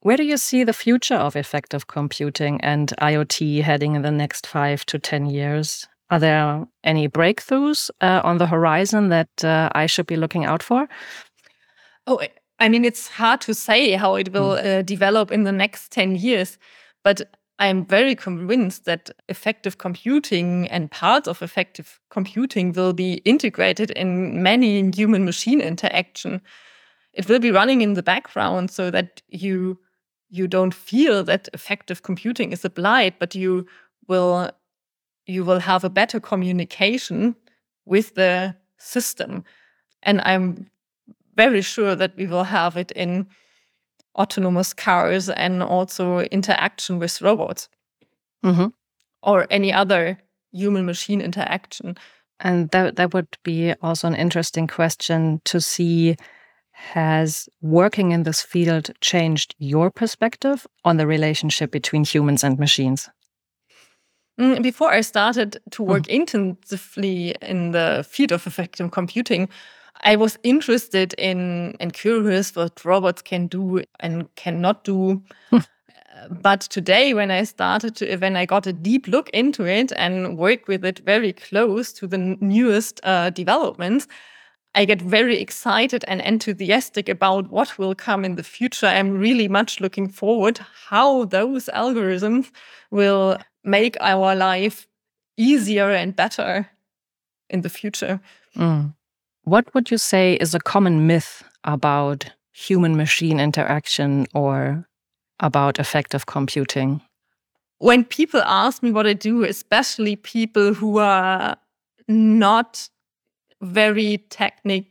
where 0.00 0.16
do 0.16 0.22
you 0.22 0.36
see 0.36 0.64
the 0.64 0.72
future 0.72 1.14
of 1.14 1.36
affective 1.36 1.86
computing 1.86 2.60
and 2.60 2.92
IoT 3.00 3.62
heading 3.62 3.94
in 3.94 4.02
the 4.02 4.10
next 4.10 4.46
five 4.46 4.84
to 4.86 4.98
10 4.98 5.26
years? 5.26 5.86
Are 6.10 6.18
there 6.18 6.66
any 6.84 7.08
breakthroughs 7.08 7.90
uh, 8.00 8.20
on 8.22 8.38
the 8.38 8.46
horizon 8.46 9.08
that 9.08 9.42
uh, 9.42 9.70
I 9.74 9.86
should 9.86 10.06
be 10.06 10.16
looking 10.16 10.44
out 10.44 10.62
for? 10.62 10.88
Oh, 12.06 12.20
I 12.58 12.68
mean, 12.68 12.84
it's 12.84 13.08
hard 13.08 13.40
to 13.42 13.54
say 13.54 13.92
how 13.92 14.16
it 14.16 14.32
will 14.32 14.56
mm. 14.56 14.78
uh, 14.78 14.82
develop 14.82 15.32
in 15.32 15.44
the 15.44 15.52
next 15.52 15.90
10 15.90 16.16
years, 16.16 16.58
but 17.02 17.22
I'm 17.58 17.86
very 17.86 18.16
convinced 18.16 18.84
that 18.84 19.10
affective 19.28 19.78
computing 19.78 20.68
and 20.68 20.90
parts 20.90 21.28
of 21.28 21.40
affective 21.40 22.00
computing 22.10 22.72
will 22.72 22.92
be 22.92 23.14
integrated 23.24 23.90
in 23.92 24.42
many 24.42 24.90
human 24.90 25.24
machine 25.24 25.60
interaction. 25.60 26.40
It 27.12 27.28
will 27.28 27.38
be 27.38 27.52
running 27.52 27.80
in 27.80 27.94
the 27.94 28.02
background 28.02 28.70
so 28.70 28.90
that 28.90 29.22
you 29.28 29.78
you 30.30 30.48
don't 30.48 30.74
feel 30.74 31.22
that 31.22 31.48
affective 31.52 32.02
computing 32.02 32.50
is 32.50 32.64
applied, 32.64 33.14
but 33.20 33.36
you 33.36 33.66
will 34.08 34.50
you 35.26 35.44
will 35.44 35.60
have 35.60 35.84
a 35.84 35.90
better 35.90 36.18
communication 36.18 37.36
with 37.84 38.14
the 38.14 38.56
system. 38.78 39.44
And 40.02 40.20
I'm 40.22 40.70
very 41.36 41.62
sure 41.62 41.94
that 41.94 42.16
we 42.16 42.26
will 42.26 42.44
have 42.44 42.76
it 42.76 42.90
in 42.92 43.28
autonomous 44.16 44.72
cars 44.72 45.28
and 45.28 45.62
also 45.62 46.20
interaction 46.20 46.98
with 46.98 47.20
robots 47.20 47.68
mm-hmm. 48.44 48.66
or 49.22 49.46
any 49.50 49.72
other 49.72 50.18
human 50.52 50.86
machine 50.86 51.20
interaction. 51.20 51.96
And 52.40 52.70
that, 52.70 52.96
that 52.96 53.14
would 53.14 53.36
be 53.42 53.74
also 53.82 54.08
an 54.08 54.14
interesting 54.14 54.66
question 54.66 55.40
to 55.44 55.60
see 55.60 56.16
has 56.74 57.48
working 57.62 58.10
in 58.10 58.24
this 58.24 58.42
field 58.42 58.90
changed 59.00 59.54
your 59.58 59.90
perspective 59.90 60.66
on 60.84 60.96
the 60.96 61.06
relationship 61.06 61.70
between 61.70 62.04
humans 62.04 62.42
and 62.42 62.58
machines? 62.58 63.08
Mm, 64.40 64.62
before 64.62 64.90
I 64.90 65.00
started 65.02 65.58
to 65.70 65.82
work 65.84 66.02
mm. 66.04 66.08
intensively 66.08 67.36
in 67.40 67.70
the 67.70 68.04
field 68.08 68.32
of 68.32 68.46
affective 68.46 68.90
computing, 68.90 69.48
I 70.04 70.16
was 70.16 70.38
interested 70.42 71.14
in 71.14 71.76
and 71.80 71.92
curious 71.92 72.54
what 72.54 72.84
robots 72.84 73.22
can 73.22 73.46
do 73.46 73.82
and 74.00 74.32
cannot 74.36 74.84
do. 74.84 75.22
Hmm. 75.50 75.58
but 76.42 76.60
today, 76.60 77.14
when 77.14 77.30
I 77.30 77.44
started 77.44 77.96
to, 77.96 78.16
when 78.16 78.36
I 78.36 78.46
got 78.46 78.66
a 78.66 78.72
deep 78.72 79.08
look 79.08 79.30
into 79.30 79.64
it 79.64 79.92
and 79.96 80.36
work 80.36 80.68
with 80.68 80.84
it 80.84 81.00
very 81.00 81.32
close 81.32 81.92
to 81.94 82.06
the 82.06 82.18
newest 82.18 83.00
uh, 83.02 83.30
developments, 83.30 84.06
I 84.74 84.84
get 84.84 85.00
very 85.00 85.40
excited 85.40 86.04
and 86.08 86.20
enthusiastic 86.20 87.08
about 87.08 87.50
what 87.50 87.78
will 87.78 87.94
come 87.94 88.24
in 88.24 88.34
the 88.34 88.42
future. 88.42 88.86
I'm 88.86 89.18
really 89.18 89.48
much 89.48 89.80
looking 89.80 90.08
forward 90.08 90.58
how 90.88 91.26
those 91.26 91.70
algorithms 91.72 92.50
will 92.90 93.38
make 93.62 93.96
our 94.00 94.34
life 94.34 94.86
easier 95.36 95.90
and 95.90 96.14
better 96.14 96.68
in 97.48 97.62
the 97.62 97.68
future. 97.68 98.20
Mm. 98.56 98.94
What 99.44 99.72
would 99.74 99.90
you 99.90 99.98
say 99.98 100.34
is 100.34 100.54
a 100.54 100.58
common 100.58 101.06
myth 101.06 101.44
about 101.64 102.30
human 102.52 102.96
machine 102.96 103.38
interaction 103.38 104.26
or 104.34 104.88
about 105.40 105.78
affective 105.78 106.26
computing? 106.26 107.02
When 107.78 108.04
people 108.04 108.40
ask 108.42 108.82
me 108.82 108.90
what 108.90 109.06
I 109.06 109.12
do, 109.12 109.44
especially 109.44 110.16
people 110.16 110.72
who 110.72 110.98
are 110.98 111.56
not 112.08 112.88
very 113.60 114.18
technic 114.30 114.86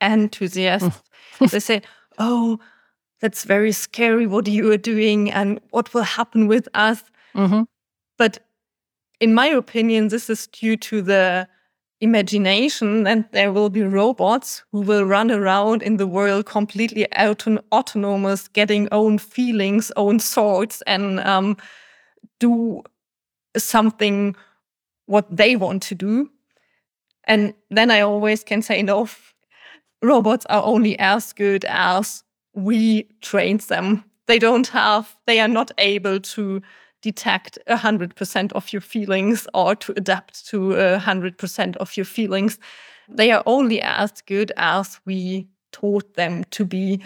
enthusiasts, 0.00 1.02
they 1.50 1.60
say, 1.60 1.82
Oh, 2.18 2.58
that's 3.20 3.44
very 3.44 3.72
scary 3.72 4.26
what 4.26 4.48
you 4.48 4.70
are 4.72 4.76
doing 4.76 5.30
and 5.30 5.60
what 5.70 5.94
will 5.94 6.02
happen 6.02 6.48
with 6.48 6.68
us. 6.74 7.04
Mm-hmm. 7.34 7.62
But 8.18 8.38
in 9.20 9.32
my 9.34 9.46
opinion, 9.46 10.08
this 10.08 10.28
is 10.28 10.46
due 10.48 10.76
to 10.78 11.02
the 11.02 11.48
imagination 12.00 13.06
and 13.06 13.24
there 13.32 13.52
will 13.52 13.70
be 13.70 13.82
robots 13.82 14.62
who 14.70 14.80
will 14.80 15.04
run 15.04 15.30
around 15.30 15.82
in 15.82 15.96
the 15.96 16.06
world 16.06 16.46
completely 16.46 17.06
auton 17.14 17.58
autonomous, 17.72 18.48
getting 18.48 18.88
own 18.92 19.18
feelings, 19.18 19.90
own 19.96 20.18
thoughts, 20.18 20.82
and 20.86 21.20
um, 21.20 21.56
do 22.38 22.82
something 23.56 24.36
what 25.06 25.34
they 25.34 25.56
want 25.56 25.82
to 25.84 25.94
do. 25.94 26.30
And 27.24 27.54
then 27.70 27.90
I 27.90 28.00
always 28.00 28.44
can 28.44 28.62
say, 28.62 28.82
no, 28.82 29.08
robots 30.02 30.46
are 30.46 30.62
only 30.62 30.98
as 30.98 31.32
good 31.32 31.64
as 31.64 32.22
we 32.54 33.08
trained 33.20 33.60
them. 33.60 34.04
They 34.26 34.38
don't 34.38 34.66
have, 34.68 35.16
they 35.26 35.40
are 35.40 35.48
not 35.48 35.70
able 35.78 36.20
to 36.20 36.62
detect 37.02 37.58
100% 37.68 38.52
of 38.52 38.72
your 38.72 38.80
feelings 38.80 39.46
or 39.54 39.74
to 39.76 39.92
adapt 39.96 40.46
to 40.48 40.58
100% 40.70 41.76
of 41.76 41.96
your 41.96 42.06
feelings. 42.06 42.58
They 43.08 43.30
are 43.30 43.42
only 43.46 43.80
as 43.80 44.20
good 44.22 44.52
as 44.56 45.00
we 45.04 45.48
taught 45.72 46.14
them 46.14 46.44
to 46.50 46.64
be. 46.64 47.00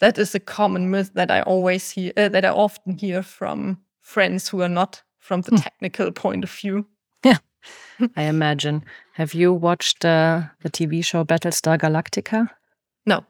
That 0.00 0.18
is 0.18 0.34
a 0.34 0.40
common 0.40 0.90
myth 0.90 1.12
that 1.14 1.30
I 1.30 1.42
always 1.42 1.90
hear, 1.90 2.12
uh, 2.16 2.28
that 2.30 2.44
I 2.44 2.48
often 2.48 2.98
hear 2.98 3.22
from 3.22 3.78
friends 4.00 4.48
who 4.48 4.62
are 4.62 4.68
not 4.68 5.02
from 5.18 5.42
the 5.42 5.50
hmm. 5.50 5.56
technical 5.56 6.10
point 6.10 6.42
of 6.44 6.50
view. 6.50 6.86
Yeah, 7.24 7.38
I 8.16 8.22
imagine. 8.24 8.84
Have 9.12 9.34
you 9.34 9.52
watched 9.52 10.04
uh, 10.04 10.42
the 10.62 10.70
TV 10.70 11.04
show 11.04 11.24
Battlestar 11.24 11.78
Galactica? 11.78 12.48
No, 13.06 13.24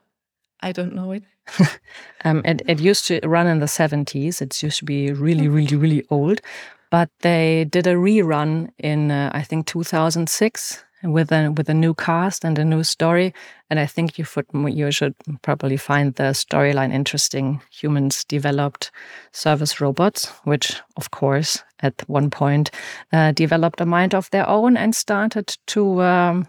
I 0.63 0.71
don't 0.71 0.95
know 0.95 1.11
it. 1.11 1.23
um, 2.23 2.41
it, 2.45 2.61
it 2.65 2.79
used 2.79 3.05
to 3.07 3.19
run 3.23 3.47
in 3.47 3.59
the 3.59 3.65
70s. 3.65 4.41
It 4.41 4.63
used 4.63 4.79
to 4.79 4.85
be 4.85 5.11
really, 5.11 5.47
really, 5.47 5.75
really 5.75 6.05
old. 6.09 6.41
But 6.89 7.09
they 7.19 7.65
did 7.69 7.85
a 7.85 7.95
rerun 7.95 8.69
in, 8.77 9.11
uh, 9.11 9.31
I 9.33 9.41
think, 9.43 9.67
2006 9.67 10.83
with 11.03 11.33
a 11.33 11.51
with 11.51 11.67
a 11.67 11.73
new 11.73 11.93
cast 11.93 12.45
and 12.45 12.57
a 12.57 12.63
new 12.63 12.83
story. 12.83 13.33
And 13.69 13.79
I 13.79 13.85
think 13.85 14.17
you 14.17 14.23
should 14.23 14.45
you 14.53 14.91
should 14.91 15.15
probably 15.41 15.77
find 15.77 16.15
the 16.15 16.33
storyline 16.33 16.93
interesting. 16.93 17.61
Humans 17.71 18.23
developed 18.25 18.91
service 19.31 19.81
robots, 19.81 20.27
which 20.45 20.81
of 20.95 21.11
course 21.11 21.63
at 21.81 22.03
one 22.07 22.29
point 22.29 22.71
uh, 23.11 23.31
developed 23.33 23.81
a 23.81 23.85
mind 23.85 24.15
of 24.15 24.29
their 24.29 24.47
own 24.47 24.77
and 24.77 24.95
started 24.95 25.57
to 25.67 26.01
um, 26.01 26.47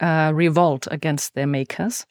uh, 0.00 0.30
revolt 0.34 0.86
against 0.90 1.34
their 1.34 1.46
makers. 1.46 2.06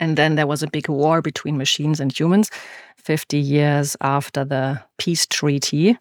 And 0.00 0.16
then 0.16 0.34
there 0.34 0.46
was 0.46 0.62
a 0.62 0.70
big 0.70 0.88
war 0.88 1.22
between 1.22 1.56
machines 1.56 2.00
and 2.00 2.18
humans 2.18 2.50
50 2.96 3.38
years 3.38 3.96
after 4.00 4.44
the 4.44 4.82
peace 4.98 5.26
treaty. 5.26 5.96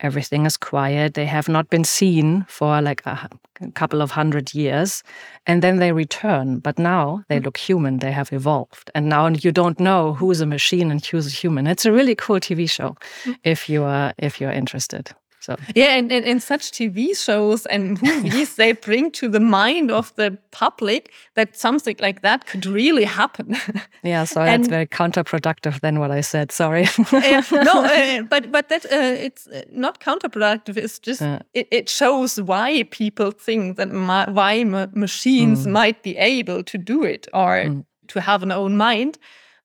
Everything 0.00 0.46
is 0.46 0.56
quiet. 0.56 1.14
They 1.14 1.26
have 1.26 1.48
not 1.48 1.70
been 1.70 1.82
seen 1.82 2.44
for 2.48 2.80
like 2.80 3.04
a, 3.04 3.28
couple 3.74 4.00
of 4.00 4.12
hundred 4.12 4.54
years. 4.54 5.02
And 5.46 5.60
then 5.60 5.78
they 5.78 5.90
return. 5.90 6.60
But 6.60 6.78
now 6.78 7.24
they 7.28 7.40
look 7.40 7.56
human. 7.56 7.98
They 7.98 8.12
have 8.12 8.32
evolved. 8.32 8.92
And 8.94 9.08
now 9.08 9.26
you 9.26 9.50
don't 9.50 9.80
know 9.80 10.12
who's 10.12 10.40
a 10.40 10.46
machine 10.46 10.92
and 10.92 11.04
who's 11.04 11.26
a 11.26 11.30
human. 11.30 11.66
It's 11.66 11.84
a 11.84 11.90
really 11.90 12.14
cool 12.14 12.38
TV 12.38 12.70
show 12.70 12.96
mm. 13.24 13.36
if 13.42 13.68
you 13.68 13.82
are 13.82 14.14
if 14.18 14.40
you're 14.40 14.52
interested. 14.52 15.10
So 15.48 15.56
yeah, 15.74 15.96
and, 15.96 16.12
and 16.12 16.26
in 16.26 16.40
such 16.40 16.72
TV 16.72 17.16
shows 17.16 17.64
and 17.66 18.00
movies, 18.02 18.56
they 18.56 18.72
bring 18.72 19.10
to 19.12 19.30
the 19.30 19.40
mind 19.40 19.90
of 19.90 20.14
the 20.16 20.36
public 20.50 21.10
that 21.36 21.56
something 21.56 21.96
like 22.00 22.20
that 22.20 22.44
could 22.44 22.66
really 22.66 23.04
happen. 23.04 23.56
yeah, 24.02 24.24
so 24.24 24.42
and, 24.42 24.64
that's 24.64 24.68
very 24.68 24.86
counterproductive 24.86 25.80
than 25.80 26.00
what 26.00 26.10
I 26.10 26.20
said. 26.20 26.52
Sorry. 26.52 26.86
uh, 27.12 27.42
no, 27.50 27.82
uh, 27.82 28.22
but 28.28 28.52
but 28.52 28.68
that 28.68 28.84
uh, 28.84 29.24
it's 29.26 29.48
not 29.72 30.00
counterproductive. 30.00 30.76
It's 30.76 30.98
just 30.98 31.22
it, 31.54 31.66
it, 31.70 31.88
shows 31.88 32.38
why 32.38 32.82
people 32.90 33.30
think 33.30 33.78
that 33.78 33.90
ma 33.90 34.26
why 34.30 34.64
ma 34.64 34.86
machines 34.92 35.66
mm. 35.66 35.72
might 35.72 36.02
be 36.02 36.14
able 36.18 36.62
to 36.62 36.76
do 36.76 37.04
it 37.04 37.26
or 37.32 37.64
mm. 37.64 37.86
to 38.08 38.20
have 38.20 38.42
an 38.42 38.52
own 38.52 38.76
mind. 38.76 39.16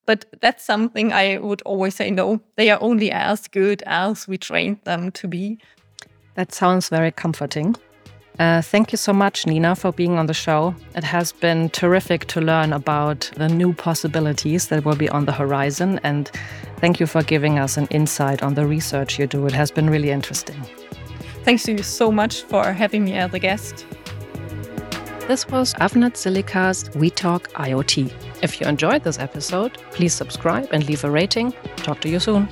But 0.06 0.26
that's 0.42 0.64
something 0.64 1.14
I 1.14 1.38
would 1.38 1.62
always 1.62 1.96
say 1.96 2.12
no, 2.12 2.42
they 2.56 2.70
are 2.70 2.82
only 2.82 3.12
as 3.12 3.48
good 3.48 3.84
as 3.86 4.28
we 4.28 4.38
trained 4.38 4.80
them 4.84 5.12
to 5.12 5.28
be. 5.28 5.60
That 6.36 6.54
sounds 6.54 6.90
very 6.90 7.12
comforting. 7.12 7.76
Uh, 8.40 8.62
thank 8.62 8.92
you 8.92 8.98
so 8.98 9.14
much, 9.14 9.46
Nina, 9.46 9.76
for 9.76 9.92
being 9.92 10.18
on 10.18 10.26
the 10.26 10.34
show. 10.34 10.74
It 10.96 11.04
has 11.04 11.32
been 11.32 11.70
terrific 11.70 12.26
to 12.28 12.42
learn 12.42 12.74
about 12.74 13.30
the 13.36 13.48
new 13.48 13.74
possibilities 13.74 14.70
that 14.70 14.84
will 14.84 14.96
be 14.96 15.08
on 15.10 15.26
the 15.26 15.32
horizon. 15.32 16.00
And 16.04 16.32
thank 16.78 17.00
you 17.00 17.06
for 17.06 17.22
giving 17.22 17.60
us 17.60 17.78
an 17.78 17.88
insight 17.92 18.42
on 18.42 18.56
the 18.56 18.66
research 18.66 19.20
you 19.20 19.28
do. 19.28 19.46
It 19.46 19.54
has 19.54 19.70
been 19.70 19.90
really 19.90 20.10
interesting. 20.10 20.60
Thanks 21.44 21.64
to 21.64 21.74
you 21.74 21.84
so 21.84 22.12
much 22.12 22.42
for 22.44 22.74
having 22.74 23.06
me 23.06 23.14
as 23.14 23.34
a 23.34 23.40
guest. 23.40 23.86
This 25.28 25.48
was 25.48 25.74
Avnet 25.76 26.18
Silica's 26.18 26.90
We 26.96 27.12
Talk 27.12 27.50
IoT. 27.54 28.33
If 28.44 28.60
you 28.60 28.68
enjoyed 28.68 29.06
this 29.06 29.20
episode, 29.20 29.78
please 29.92 30.14
subscribe 30.14 30.68
and 30.74 30.86
leave 30.86 31.06
a 31.06 31.10
rating. 31.10 31.54
Talk 31.78 32.02
to 32.02 32.10
you 32.10 32.20
soon. 32.20 32.50